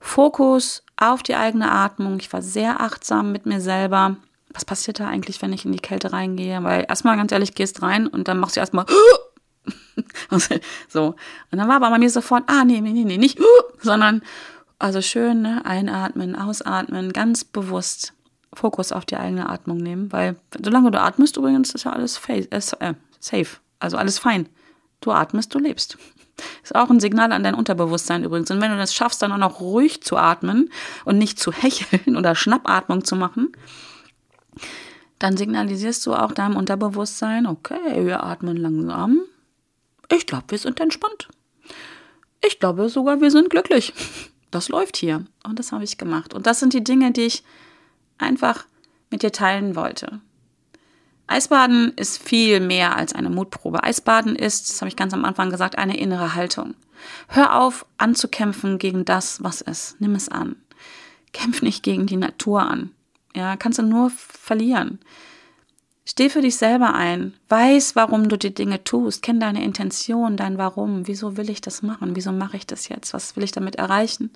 Fokus 0.00 0.82
auf 0.96 1.22
die 1.22 1.36
eigene 1.36 1.70
Atmung. 1.70 2.18
Ich 2.18 2.32
war 2.32 2.42
sehr 2.42 2.80
achtsam 2.80 3.30
mit 3.30 3.46
mir 3.46 3.60
selber. 3.60 4.16
Was 4.58 4.64
passiert 4.64 4.98
da 4.98 5.06
eigentlich, 5.06 5.40
wenn 5.40 5.52
ich 5.52 5.64
in 5.64 5.70
die 5.70 5.78
Kälte 5.78 6.12
reingehe? 6.12 6.64
Weil 6.64 6.84
erstmal, 6.88 7.16
ganz 7.16 7.30
ehrlich, 7.30 7.54
gehst 7.54 7.80
rein 7.80 8.08
und 8.08 8.26
dann 8.26 8.40
machst 8.40 8.56
du 8.56 8.60
erstmal 8.60 8.86
so. 10.88 11.14
Und 11.52 11.58
dann 11.58 11.68
war 11.68 11.76
aber 11.76 11.90
bei 11.90 11.98
mir 12.00 12.10
sofort, 12.10 12.42
ah, 12.48 12.64
nee, 12.64 12.80
nee, 12.80 13.04
nee, 13.04 13.18
nicht, 13.18 13.38
sondern 13.80 14.20
also 14.80 15.00
schön 15.00 15.42
ne? 15.42 15.64
einatmen, 15.64 16.34
ausatmen, 16.34 17.12
ganz 17.12 17.44
bewusst 17.44 18.14
Fokus 18.52 18.90
auf 18.90 19.04
die 19.04 19.16
eigene 19.16 19.48
Atmung 19.48 19.76
nehmen, 19.76 20.10
weil 20.10 20.34
solange 20.60 20.90
du 20.90 21.00
atmest 21.00 21.36
übrigens, 21.36 21.70
ist 21.70 21.84
ja 21.84 21.92
alles 21.92 22.20
äh, 22.26 22.94
safe, 23.20 23.58
also 23.78 23.96
alles 23.96 24.18
fein. 24.18 24.48
Du 25.00 25.12
atmest, 25.12 25.54
du 25.54 25.60
lebst. 25.60 25.98
Ist 26.64 26.74
auch 26.74 26.90
ein 26.90 26.98
Signal 26.98 27.30
an 27.30 27.44
dein 27.44 27.54
Unterbewusstsein 27.54 28.24
übrigens. 28.24 28.50
Und 28.50 28.60
wenn 28.60 28.72
du 28.72 28.76
das 28.76 28.92
schaffst, 28.92 29.22
dann 29.22 29.30
auch 29.30 29.38
noch 29.38 29.60
ruhig 29.60 30.02
zu 30.02 30.16
atmen 30.16 30.70
und 31.04 31.16
nicht 31.16 31.38
zu 31.38 31.52
hecheln 31.52 32.16
oder 32.16 32.34
Schnappatmung 32.34 33.04
zu 33.04 33.14
machen, 33.14 33.52
dann 35.18 35.36
signalisierst 35.36 36.06
du 36.06 36.14
auch 36.14 36.32
deinem 36.32 36.56
Unterbewusstsein, 36.56 37.46
okay, 37.46 38.06
wir 38.06 38.22
atmen 38.22 38.56
langsam. 38.56 39.20
Ich 40.10 40.26
glaube, 40.26 40.44
wir 40.48 40.58
sind 40.58 40.80
entspannt. 40.80 41.28
Ich 42.44 42.60
glaube 42.60 42.88
sogar, 42.88 43.20
wir 43.20 43.30
sind 43.30 43.50
glücklich 43.50 43.92
das 44.50 44.68
läuft 44.68 44.96
hier. 44.96 45.24
Und 45.44 45.58
das 45.58 45.72
habe 45.72 45.84
ich 45.84 45.98
gemacht. 45.98 46.34
Und 46.34 46.46
das 46.46 46.60
sind 46.60 46.72
die 46.72 46.84
Dinge, 46.84 47.12
die 47.12 47.22
ich 47.22 47.44
einfach 48.18 48.66
mit 49.10 49.22
dir 49.22 49.32
teilen 49.32 49.76
wollte. 49.76 50.20
Eisbaden 51.26 51.92
ist 51.96 52.22
viel 52.22 52.60
mehr 52.60 52.96
als 52.96 53.14
eine 53.14 53.28
Mutprobe. 53.28 53.84
Eisbaden 53.84 54.34
ist, 54.34 54.70
das 54.70 54.80
habe 54.80 54.88
ich 54.88 54.96
ganz 54.96 55.12
am 55.12 55.24
Anfang 55.24 55.50
gesagt, 55.50 55.76
eine 55.76 55.98
innere 55.98 56.34
Haltung. 56.34 56.74
Hör 57.28 57.60
auf, 57.60 57.84
anzukämpfen 57.98 58.78
gegen 58.78 59.04
das, 59.04 59.42
was 59.42 59.60
ist. 59.60 60.00
Nimm 60.00 60.14
es 60.14 60.30
an. 60.30 60.56
Kämpf 61.32 61.60
nicht 61.60 61.82
gegen 61.82 62.06
die 62.06 62.16
Natur 62.16 62.62
an. 62.62 62.90
Ja, 63.34 63.56
kannst 63.56 63.78
du 63.78 63.82
nur 63.82 64.10
verlieren. 64.10 64.98
Steh 66.04 66.30
für 66.30 66.40
dich 66.40 66.56
selber 66.56 66.94
ein. 66.94 67.34
Weiß, 67.50 67.94
warum 67.94 68.30
du 68.30 68.38
die 68.38 68.54
Dinge 68.54 68.82
tust. 68.82 69.22
Kenn 69.22 69.40
deine 69.40 69.62
Intention, 69.62 70.38
dein 70.38 70.56
Warum. 70.56 71.06
Wieso 71.06 71.36
will 71.36 71.50
ich 71.50 71.60
das 71.60 71.82
machen? 71.82 72.16
Wieso 72.16 72.32
mache 72.32 72.56
ich 72.56 72.66
das 72.66 72.88
jetzt? 72.88 73.12
Was 73.12 73.36
will 73.36 73.44
ich 73.44 73.52
damit 73.52 73.76
erreichen? 73.76 74.30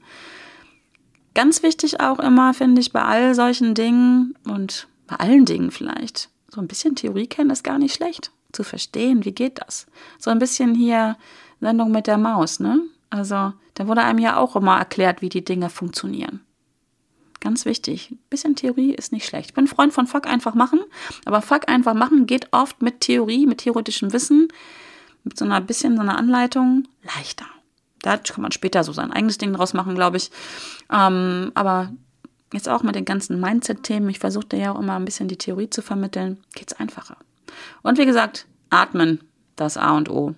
Ganz 1.35 1.63
wichtig 1.63 2.01
auch 2.01 2.19
immer, 2.19 2.53
finde 2.53 2.83
ich, 2.83 2.93
bei 2.93 3.03
all 3.03 3.35
solchen 3.35 3.75
Dingen 3.75 4.35
und 4.45 4.87
bei 5.07 5.17
allen 5.17 5.47
Dingen 5.47 5.71
vielleicht, 5.71 6.29
so 6.51 6.61
ein 6.61 6.69
bisschen 6.69 6.95
Theorie 6.95 7.27
kennen 7.27 7.51
ist 7.51 7.65
gar 7.65 7.79
nicht 7.79 7.95
schlecht. 7.95 8.33
Zu 8.53 8.65
verstehen, 8.65 9.25
wie 9.25 9.33
geht 9.33 9.63
das? 9.67 9.87
So 10.19 10.31
ein 10.31 10.39
bisschen 10.39 10.75
hier 10.75 11.17
Sendung 11.61 11.91
mit 11.91 12.07
der 12.07 12.19
Maus, 12.19 12.61
ne? 12.61 12.83
Also, 13.09 13.55
da 13.75 13.89
wurde 13.89 14.03
einem 14.03 14.19
ja 14.19 14.37
auch 14.37 14.57
immer 14.57 14.77
erklärt, 14.77 15.23
wie 15.23 15.31
die 15.31 15.45
Dinge 15.45 15.71
funktionieren. 15.71 16.41
Ganz 17.43 17.65
wichtig. 17.65 18.13
Ein 18.13 18.19
bisschen 18.31 18.55
Theorie 18.55 18.95
ist 18.95 19.11
nicht 19.11 19.27
schlecht. 19.27 19.51
Ich 19.51 19.55
bin 19.55 19.67
Freund 19.67 19.93
von 19.93 20.07
Fuck 20.07 20.29
einfach 20.29 20.55
machen, 20.55 20.79
aber 21.25 21.43
Fuck 21.43 21.69
einfach 21.69 21.93
machen 21.93 22.27
geht 22.27 22.47
oft 22.53 22.81
mit 22.83 23.01
Theorie, 23.01 23.47
mit 23.47 23.59
theoretischem 23.59 24.13
Wissen, 24.13 24.47
mit 25.25 25.37
so 25.37 25.45
einer 25.45 25.61
bisschen 25.61 25.97
so 25.97 26.03
einer 26.03 26.17
Anleitung 26.17 26.87
leichter. 27.03 27.47
Da 28.01 28.17
kann 28.17 28.43
man 28.43 28.53
später 28.53 28.85
so 28.85 28.93
sein 28.93 29.11
eigenes 29.11 29.39
Ding 29.39 29.53
draus 29.53 29.75
machen, 29.75 29.97
glaube 29.97 30.19
ich. 30.19 30.31
Ähm, 30.89 31.51
aber 31.57 31.91
jetzt 32.53 32.69
auch 32.69 32.85
mit 32.85 32.95
den 32.95 33.05
ganzen 33.05 33.41
Mindset-Themen, 33.41 34.09
ich 34.09 34.21
versuche 34.21 34.57
ja 34.57 34.73
auch 34.73 34.79
immer 34.79 34.95
ein 34.95 35.05
bisschen 35.05 35.27
die 35.27 35.39
Theorie 35.39 35.69
zu 35.69 35.83
vermitteln, 35.83 36.45
geht 36.55 36.71
es 36.71 36.79
einfacher. 36.79 37.17
Und 37.83 37.99
wie 37.99 38.07
gesagt, 38.07 38.47
atmen, 38.71 39.19
das 39.57 39.77
A 39.77 39.97
und 39.97 40.09
O. 40.09 40.37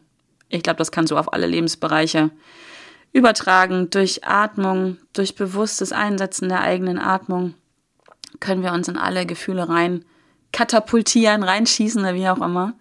Ich 0.49 0.63
glaube, 0.63 0.79
das 0.79 0.91
kannst 0.91 1.11
du 1.11 1.19
auf 1.19 1.35
alle 1.35 1.47
Lebensbereiche 1.47 2.31
übertragen 3.15 3.89
durch 3.91 4.27
Atmung, 4.27 4.99
durch 5.15 5.37
bewusstes 5.37 5.93
Einsetzen 5.93 6.51
der 6.51 6.61
eigenen 6.61 6.99
Atmung 6.99 7.55
können 8.41 8.63
wir 8.63 8.73
uns 8.73 8.89
in 8.89 8.99
alle 8.99 9.25
Gefühle 9.25 9.69
rein 9.69 10.05
katapultieren, 10.53 11.43
reinschießen 11.43 12.03
oder 12.03 12.15
wie 12.15 12.29
auch 12.29 12.43
immer. 12.43 12.75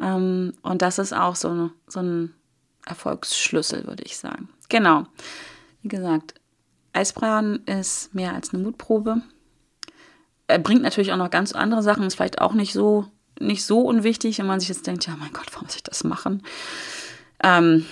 Ähm, 0.00 0.54
und 0.62 0.80
das 0.80 0.98
ist 0.98 1.12
auch 1.12 1.36
so, 1.36 1.70
so 1.88 2.00
ein 2.00 2.34
Erfolgsschlüssel, 2.86 3.86
würde 3.86 4.04
ich 4.04 4.16
sagen. 4.16 4.48
Genau. 4.68 5.06
Wie 5.82 5.88
gesagt, 5.88 6.34
Eisbraten 6.92 7.64
ist 7.66 8.14
mehr 8.14 8.32
als 8.32 8.54
eine 8.54 8.62
Mutprobe. 8.62 9.22
Er 10.46 10.58
bringt 10.60 10.82
natürlich 10.82 11.12
auch 11.12 11.16
noch 11.16 11.30
ganz 11.30 11.52
andere 11.52 11.82
Sachen, 11.82 12.04
ist 12.04 12.14
vielleicht 12.14 12.40
auch 12.40 12.54
nicht 12.54 12.72
so, 12.72 13.06
nicht 13.40 13.64
so 13.64 13.80
unwichtig, 13.80 14.38
wenn 14.38 14.46
man 14.46 14.60
sich 14.60 14.68
jetzt 14.68 14.86
denkt, 14.86 15.06
ja 15.06 15.16
mein 15.16 15.32
Gott, 15.32 15.46
warum 15.52 15.66
muss 15.66 15.76
ich 15.76 15.82
das 15.82 16.04
machen? 16.04 16.42
Ähm, 17.42 17.86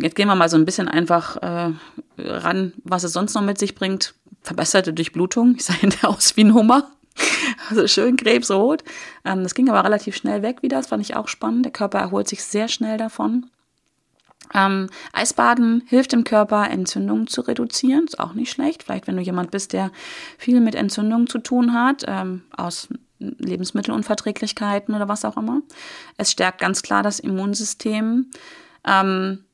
jetzt 0.00 0.16
gehen 0.16 0.28
wir 0.28 0.34
mal 0.34 0.48
so 0.48 0.56
ein 0.56 0.64
bisschen 0.64 0.88
einfach 0.88 1.36
äh, 1.36 1.72
ran, 2.18 2.72
was 2.84 3.04
es 3.04 3.12
sonst 3.12 3.34
noch 3.34 3.42
mit 3.42 3.58
sich 3.58 3.74
bringt. 3.74 4.14
Verbesserte 4.42 4.92
Durchblutung. 4.92 5.54
Ich 5.56 5.64
sah 5.64 5.74
hinterher 5.74 6.10
aus 6.10 6.36
wie 6.36 6.44
ein 6.44 6.54
Hummer. 6.54 6.90
Also 7.70 7.86
schön 7.86 8.16
krebsrot. 8.16 8.84
Ähm, 9.24 9.42
das 9.42 9.54
ging 9.54 9.70
aber 9.70 9.84
relativ 9.84 10.16
schnell 10.16 10.42
weg 10.42 10.62
wieder. 10.62 10.76
Das 10.76 10.88
fand 10.88 11.00
ich 11.00 11.16
auch 11.16 11.28
spannend. 11.28 11.64
Der 11.64 11.72
Körper 11.72 11.98
erholt 11.98 12.28
sich 12.28 12.42
sehr 12.42 12.68
schnell 12.68 12.98
davon. 12.98 13.46
Ähm, 14.52 14.90
Eisbaden 15.12 15.82
hilft 15.86 16.12
dem 16.12 16.24
Körper, 16.24 16.68
Entzündungen 16.70 17.26
zu 17.26 17.40
reduzieren. 17.40 18.04
Ist 18.04 18.20
auch 18.20 18.34
nicht 18.34 18.50
schlecht. 18.50 18.82
Vielleicht, 18.82 19.06
wenn 19.06 19.16
du 19.16 19.22
jemand 19.22 19.50
bist, 19.50 19.72
der 19.72 19.90
viel 20.36 20.60
mit 20.60 20.74
Entzündungen 20.74 21.26
zu 21.26 21.38
tun 21.38 21.72
hat, 21.72 22.04
ähm, 22.06 22.42
aus 22.54 22.88
Lebensmittelunverträglichkeiten 23.18 24.94
oder 24.94 25.08
was 25.08 25.24
auch 25.24 25.36
immer. 25.36 25.62
Es 26.16 26.30
stärkt 26.30 26.60
ganz 26.60 26.82
klar 26.82 27.02
das 27.02 27.20
Immunsystem. 27.20 28.30
Ähm, 28.86 29.44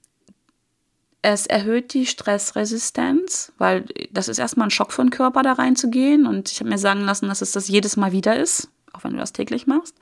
es 1.22 1.46
erhöht 1.46 1.92
die 1.92 2.06
Stressresistenz, 2.06 3.52
weil 3.58 3.84
das 4.10 4.28
ist 4.28 4.38
erstmal 4.38 4.68
ein 4.68 4.70
Schock 4.70 4.92
für 4.92 5.02
den 5.02 5.10
Körper, 5.10 5.42
da 5.42 5.52
reinzugehen. 5.52 6.26
Und 6.26 6.50
ich 6.50 6.60
habe 6.60 6.70
mir 6.70 6.78
sagen 6.78 7.02
lassen, 7.02 7.28
dass 7.28 7.42
es 7.42 7.52
das 7.52 7.68
jedes 7.68 7.96
Mal 7.96 8.12
wieder 8.12 8.38
ist, 8.38 8.68
auch 8.92 9.04
wenn 9.04 9.12
du 9.12 9.18
das 9.18 9.32
täglich 9.32 9.66
machst. 9.66 9.94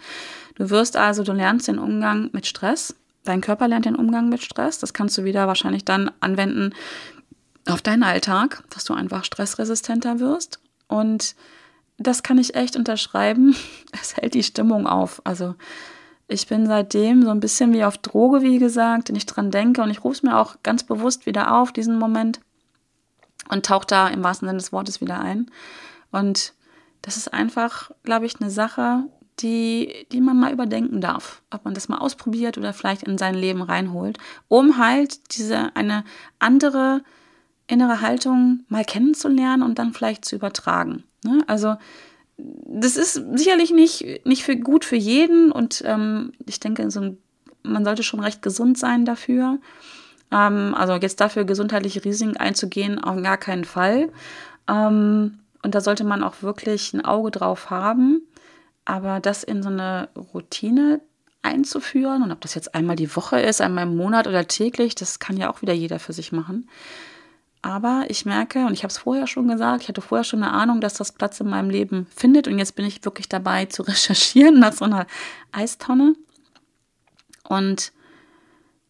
Du 0.54 0.70
wirst 0.70 0.96
also, 0.96 1.24
du 1.24 1.32
lernst 1.32 1.68
den 1.68 1.78
Umgang 1.78 2.30
mit 2.32 2.46
Stress. 2.46 2.94
Dein 3.24 3.40
Körper 3.40 3.68
lernt 3.68 3.84
den 3.84 3.96
Umgang 3.96 4.28
mit 4.28 4.42
Stress. 4.42 4.78
Das 4.78 4.94
kannst 4.94 5.18
du 5.18 5.24
wieder 5.24 5.46
wahrscheinlich 5.46 5.84
dann 5.84 6.10
anwenden 6.20 6.72
auf 7.66 7.82
deinen 7.82 8.04
Alltag, 8.04 8.62
dass 8.70 8.84
du 8.84 8.94
einfach 8.94 9.24
stressresistenter 9.24 10.20
wirst. 10.20 10.60
Und 10.86 11.34
das 11.98 12.22
kann 12.22 12.38
ich 12.38 12.54
echt 12.54 12.76
unterschreiben. 12.76 13.56
Es 13.92 14.16
hält 14.16 14.34
die 14.34 14.42
Stimmung 14.42 14.86
auf. 14.86 15.20
Also 15.24 15.56
ich 16.28 16.46
bin 16.46 16.66
seitdem 16.66 17.22
so 17.22 17.30
ein 17.30 17.40
bisschen 17.40 17.72
wie 17.72 17.84
auf 17.84 17.96
Droge, 17.96 18.42
wie 18.42 18.58
gesagt, 18.58 19.08
wenn 19.08 19.16
ich 19.16 19.24
dran 19.26 19.50
denke. 19.50 19.82
Und 19.82 19.90
ich 19.90 20.04
rufe 20.04 20.16
es 20.16 20.22
mir 20.22 20.38
auch 20.38 20.56
ganz 20.62 20.84
bewusst 20.84 21.24
wieder 21.24 21.56
auf, 21.56 21.72
diesen 21.72 21.98
Moment. 21.98 22.40
Und 23.48 23.64
tauche 23.64 23.86
da 23.86 24.08
im 24.08 24.22
wahrsten 24.22 24.46
Sinne 24.46 24.58
des 24.58 24.72
Wortes 24.72 25.00
wieder 25.00 25.18
ein. 25.20 25.50
Und 26.12 26.52
das 27.00 27.16
ist 27.16 27.32
einfach, 27.32 27.90
glaube 28.02 28.26
ich, 28.26 28.40
eine 28.40 28.50
Sache, 28.50 29.04
die, 29.40 30.06
die 30.12 30.20
man 30.20 30.38
mal 30.38 30.52
überdenken 30.52 31.00
darf. 31.00 31.40
Ob 31.50 31.64
man 31.64 31.72
das 31.72 31.88
mal 31.88 31.98
ausprobiert 31.98 32.58
oder 32.58 32.74
vielleicht 32.74 33.04
in 33.04 33.16
sein 33.16 33.34
Leben 33.34 33.62
reinholt, 33.62 34.18
um 34.48 34.76
halt 34.76 35.36
diese 35.36 35.74
eine 35.76 36.04
andere 36.38 37.02
innere 37.66 38.02
Haltung 38.02 38.64
mal 38.68 38.84
kennenzulernen 38.84 39.62
und 39.62 39.78
dann 39.78 39.94
vielleicht 39.94 40.26
zu 40.26 40.36
übertragen. 40.36 41.04
Ne? 41.24 41.42
Also 41.46 41.76
das 42.38 42.96
ist 42.96 43.14
sicherlich 43.35 43.72
nicht, 43.72 44.24
nicht 44.24 44.44
für, 44.44 44.57
gut 44.57 44.85
für 44.85 44.96
jeden 44.96 45.51
und 45.51 45.83
ähm, 45.85 46.33
ich 46.46 46.61
denke, 46.61 46.90
so 46.90 47.01
ein, 47.01 47.18
man 47.62 47.85
sollte 47.85 48.03
schon 48.03 48.20
recht 48.20 48.42
gesund 48.42 48.79
sein 48.79 49.05
dafür. 49.05 49.59
Ähm, 50.31 50.74
also 50.74 50.94
jetzt 50.94 51.20
dafür 51.20 51.44
gesundheitliche 51.44 52.05
Risiken 52.05 52.37
einzugehen, 52.37 53.03
auf 53.03 53.20
gar 53.22 53.38
keinen 53.38 53.64
Fall. 53.64 54.11
Ähm, 54.68 55.40
und 55.62 55.74
da 55.74 55.81
sollte 55.81 56.05
man 56.05 56.22
auch 56.22 56.42
wirklich 56.42 56.94
ein 56.94 57.05
Auge 57.05 57.33
drauf 57.33 57.70
haben. 57.70 58.22
Aber 58.85 59.20
das 59.20 59.42
in 59.42 59.62
so 59.62 59.68
eine 59.68 60.09
Routine 60.33 61.01
einzuführen 61.42 62.22
und 62.22 62.33
ob 62.33 62.40
das 62.40 62.55
jetzt 62.55 62.74
einmal 62.74 62.96
die 62.96 63.14
Woche 63.14 63.40
ist, 63.40 63.61
einmal 63.61 63.85
im 63.85 63.96
Monat 63.96 64.27
oder 64.27 64.46
täglich, 64.46 64.94
das 64.94 65.18
kann 65.18 65.37
ja 65.37 65.51
auch 65.51 65.62
wieder 65.62 65.72
jeder 65.72 65.98
für 65.98 66.12
sich 66.12 66.33
machen. 66.33 66.68
Aber 67.60 68.04
ich 68.08 68.24
merke, 68.24 68.66
und 68.66 68.72
ich 68.72 68.84
habe 68.84 68.92
es 68.92 68.98
vorher 68.98 69.26
schon 69.26 69.48
gesagt, 69.48 69.82
ich 69.82 69.88
hatte 69.88 70.00
vorher 70.00 70.24
schon 70.24 70.42
eine 70.42 70.52
Ahnung, 70.52 70.80
dass 70.80 70.94
das 70.94 71.12
Platz 71.12 71.40
in 71.40 71.48
meinem 71.48 71.70
Leben 71.70 72.06
findet. 72.14 72.46
Und 72.46 72.58
jetzt 72.58 72.76
bin 72.76 72.86
ich 72.86 73.04
wirklich 73.04 73.28
dabei 73.28 73.66
zu 73.66 73.82
recherchieren 73.84 74.60
nach 74.60 74.72
so 74.72 74.84
einer 74.84 75.06
Eistonne. 75.52 76.14
Und 77.48 77.92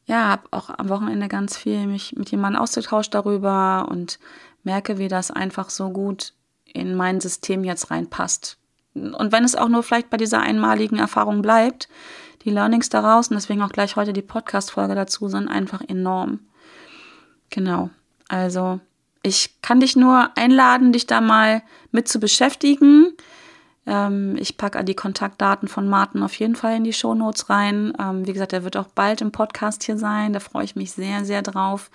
ja, 0.07 0.29
habe 0.29 0.49
auch 0.51 0.71
am 0.71 0.89
Wochenende 0.89 1.29
ganz 1.29 1.57
viel 1.57 1.87
mich 1.87 2.17
mit 2.17 2.31
jemandem 2.31 2.63
ausgetauscht 2.63 3.15
darüber 3.15 3.87
und 3.91 4.19
merke, 4.65 4.99
wie 4.99 5.09
das 5.09 5.31
einfach 5.31 5.71
so 5.71 5.91
gut 5.91 6.33
in 6.65 6.95
mein 6.95 7.21
System 7.21 7.65
jetzt 7.65 7.91
reinpasst. 7.91 8.59
Und 8.95 9.33
wenn 9.33 9.45
es 9.45 9.55
auch 9.55 9.69
nur 9.69 9.83
vielleicht 9.83 10.11
bei 10.11 10.17
dieser 10.17 10.41
einmaligen 10.41 10.99
Erfahrung 10.99 11.43
bleibt, 11.43 11.89
die 12.45 12.51
Learnings 12.51 12.89
daraus 12.89 13.29
und 13.29 13.35
deswegen 13.35 13.63
auch 13.63 13.71
gleich 13.71 13.97
heute 13.97 14.13
die 14.13 14.23
Podcast-Folge 14.23 14.95
dazu 14.95 15.29
sind 15.29 15.49
einfach 15.49 15.83
enorm. 15.87 16.41
Genau. 17.51 17.91
Also, 18.29 18.81
ich 19.23 19.61
kann 19.63 19.81
dich 19.81 19.97
nur 19.97 20.31
einladen, 20.37 20.93
dich 20.93 21.07
da 21.07 21.21
mal 21.21 21.63
mit 21.91 22.09
zu 22.09 22.21
beschäftigen. 22.21 23.13
Ähm, 23.89 24.37
ich 24.39 24.59
packe 24.59 24.85
die 24.85 24.95
Kontaktdaten 24.95 25.67
von 25.67 25.89
Martin 25.89 26.23
auf 26.23 26.35
jeden 26.35 26.57
Fall 26.57 26.77
in 26.77 26.85
die 26.85 26.93
Shownotes 26.93 27.49
rein. 27.49 27.95
Ähm, 27.99 28.27
wie 28.27 28.33
gesagt, 28.35 28.53
er 28.53 28.63
wird 28.63 28.77
auch 28.77 28.89
bald 28.95 29.23
im 29.23 29.33
Podcast 29.33 29.83
hier 29.83 29.97
sein. 29.97 30.35
Da 30.35 30.41
freue 30.41 30.65
ich 30.65 30.77
mich 30.77 30.93
sehr, 30.93 31.25
sehr 31.25 31.41
drauf. 31.41 31.91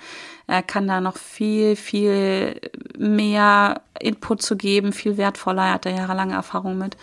Er 0.48 0.63
kann 0.63 0.88
da 0.88 1.00
noch 1.02 1.17
viel, 1.17 1.76
viel 1.76 2.60
mehr 2.98 3.82
Input 4.00 4.41
zu 4.41 4.58
geben, 4.58 4.91
viel 4.91 5.17
wertvoller. 5.17 5.65
Er 5.65 5.74
hat 5.74 5.86
da 5.86 5.91
jahrelange 5.91 6.34
Erfahrung 6.34 6.80
mit. 6.80 6.98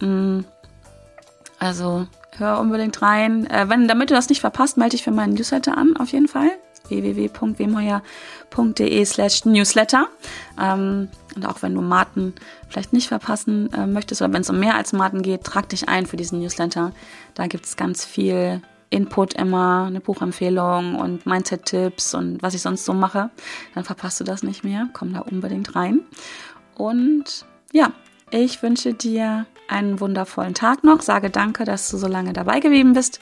Mm. 0.00 0.40
Also 1.58 2.06
hör 2.38 2.60
unbedingt 2.60 3.02
rein. 3.02 3.46
Äh, 3.46 3.68
wenn, 3.68 3.88
damit 3.88 4.10
du 4.10 4.14
das 4.14 4.28
nicht 4.28 4.40
verpasst, 4.40 4.76
melde 4.76 4.92
dich 4.92 5.04
für 5.04 5.10
meinen 5.10 5.34
Newsletter 5.34 5.76
an, 5.76 5.96
auf 5.96 6.10
jeden 6.10 6.28
Fall 6.28 6.50
www.wemheuer.de 6.88 9.04
slash 9.04 9.44
newsletter. 9.44 10.08
Ähm, 10.60 11.08
und 11.36 11.46
auch 11.46 11.62
wenn 11.62 11.74
du 11.74 11.80
Martin 11.80 12.34
vielleicht 12.68 12.92
nicht 12.92 13.08
verpassen 13.08 13.72
äh, 13.72 13.86
möchtest 13.86 14.22
oder 14.22 14.32
wenn 14.32 14.42
es 14.42 14.50
um 14.50 14.58
mehr 14.58 14.74
als 14.74 14.92
Martin 14.92 15.22
geht, 15.22 15.44
trag 15.44 15.68
dich 15.68 15.88
ein 15.88 16.06
für 16.06 16.16
diesen 16.16 16.40
Newsletter. 16.40 16.92
Da 17.34 17.46
gibt 17.46 17.66
es 17.66 17.76
ganz 17.76 18.04
viel 18.04 18.62
Input 18.90 19.34
immer, 19.34 19.84
eine 19.86 20.00
Buchempfehlung 20.00 20.96
und 20.96 21.24
Mindset-Tipps 21.24 22.14
und 22.14 22.42
was 22.42 22.54
ich 22.54 22.62
sonst 22.62 22.84
so 22.84 22.92
mache. 22.92 23.30
Dann 23.74 23.84
verpasst 23.84 24.18
du 24.18 24.24
das 24.24 24.42
nicht 24.42 24.64
mehr. 24.64 24.88
Komm 24.92 25.12
da 25.12 25.20
unbedingt 25.20 25.76
rein. 25.76 26.00
Und 26.74 27.46
ja, 27.72 27.92
ich 28.30 28.62
wünsche 28.62 28.94
dir 28.94 29.46
einen 29.70 30.00
wundervollen 30.00 30.54
Tag 30.54 30.84
noch, 30.84 31.00
sage 31.02 31.30
danke, 31.30 31.64
dass 31.64 31.90
du 31.90 31.96
so 31.96 32.06
lange 32.08 32.32
dabei 32.32 32.60
geblieben 32.60 32.92
bist 32.92 33.20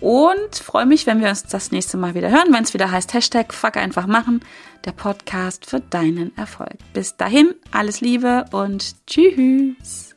und 0.00 0.56
freue 0.56 0.86
mich, 0.86 1.06
wenn 1.06 1.20
wir 1.20 1.28
uns 1.28 1.44
das 1.44 1.72
nächste 1.72 1.96
Mal 1.96 2.14
wieder 2.14 2.30
hören, 2.30 2.52
wenn 2.52 2.64
es 2.64 2.74
wieder 2.74 2.90
heißt 2.90 3.12
Hashtag 3.12 3.52
Fuck 3.52 3.76
einfach 3.76 4.06
machen, 4.06 4.40
der 4.84 4.92
Podcast 4.92 5.66
für 5.66 5.80
deinen 5.80 6.36
Erfolg. 6.36 6.78
Bis 6.94 7.16
dahin, 7.16 7.54
alles 7.70 8.00
Liebe 8.00 8.46
und 8.50 8.94
tschüss. 9.06 10.16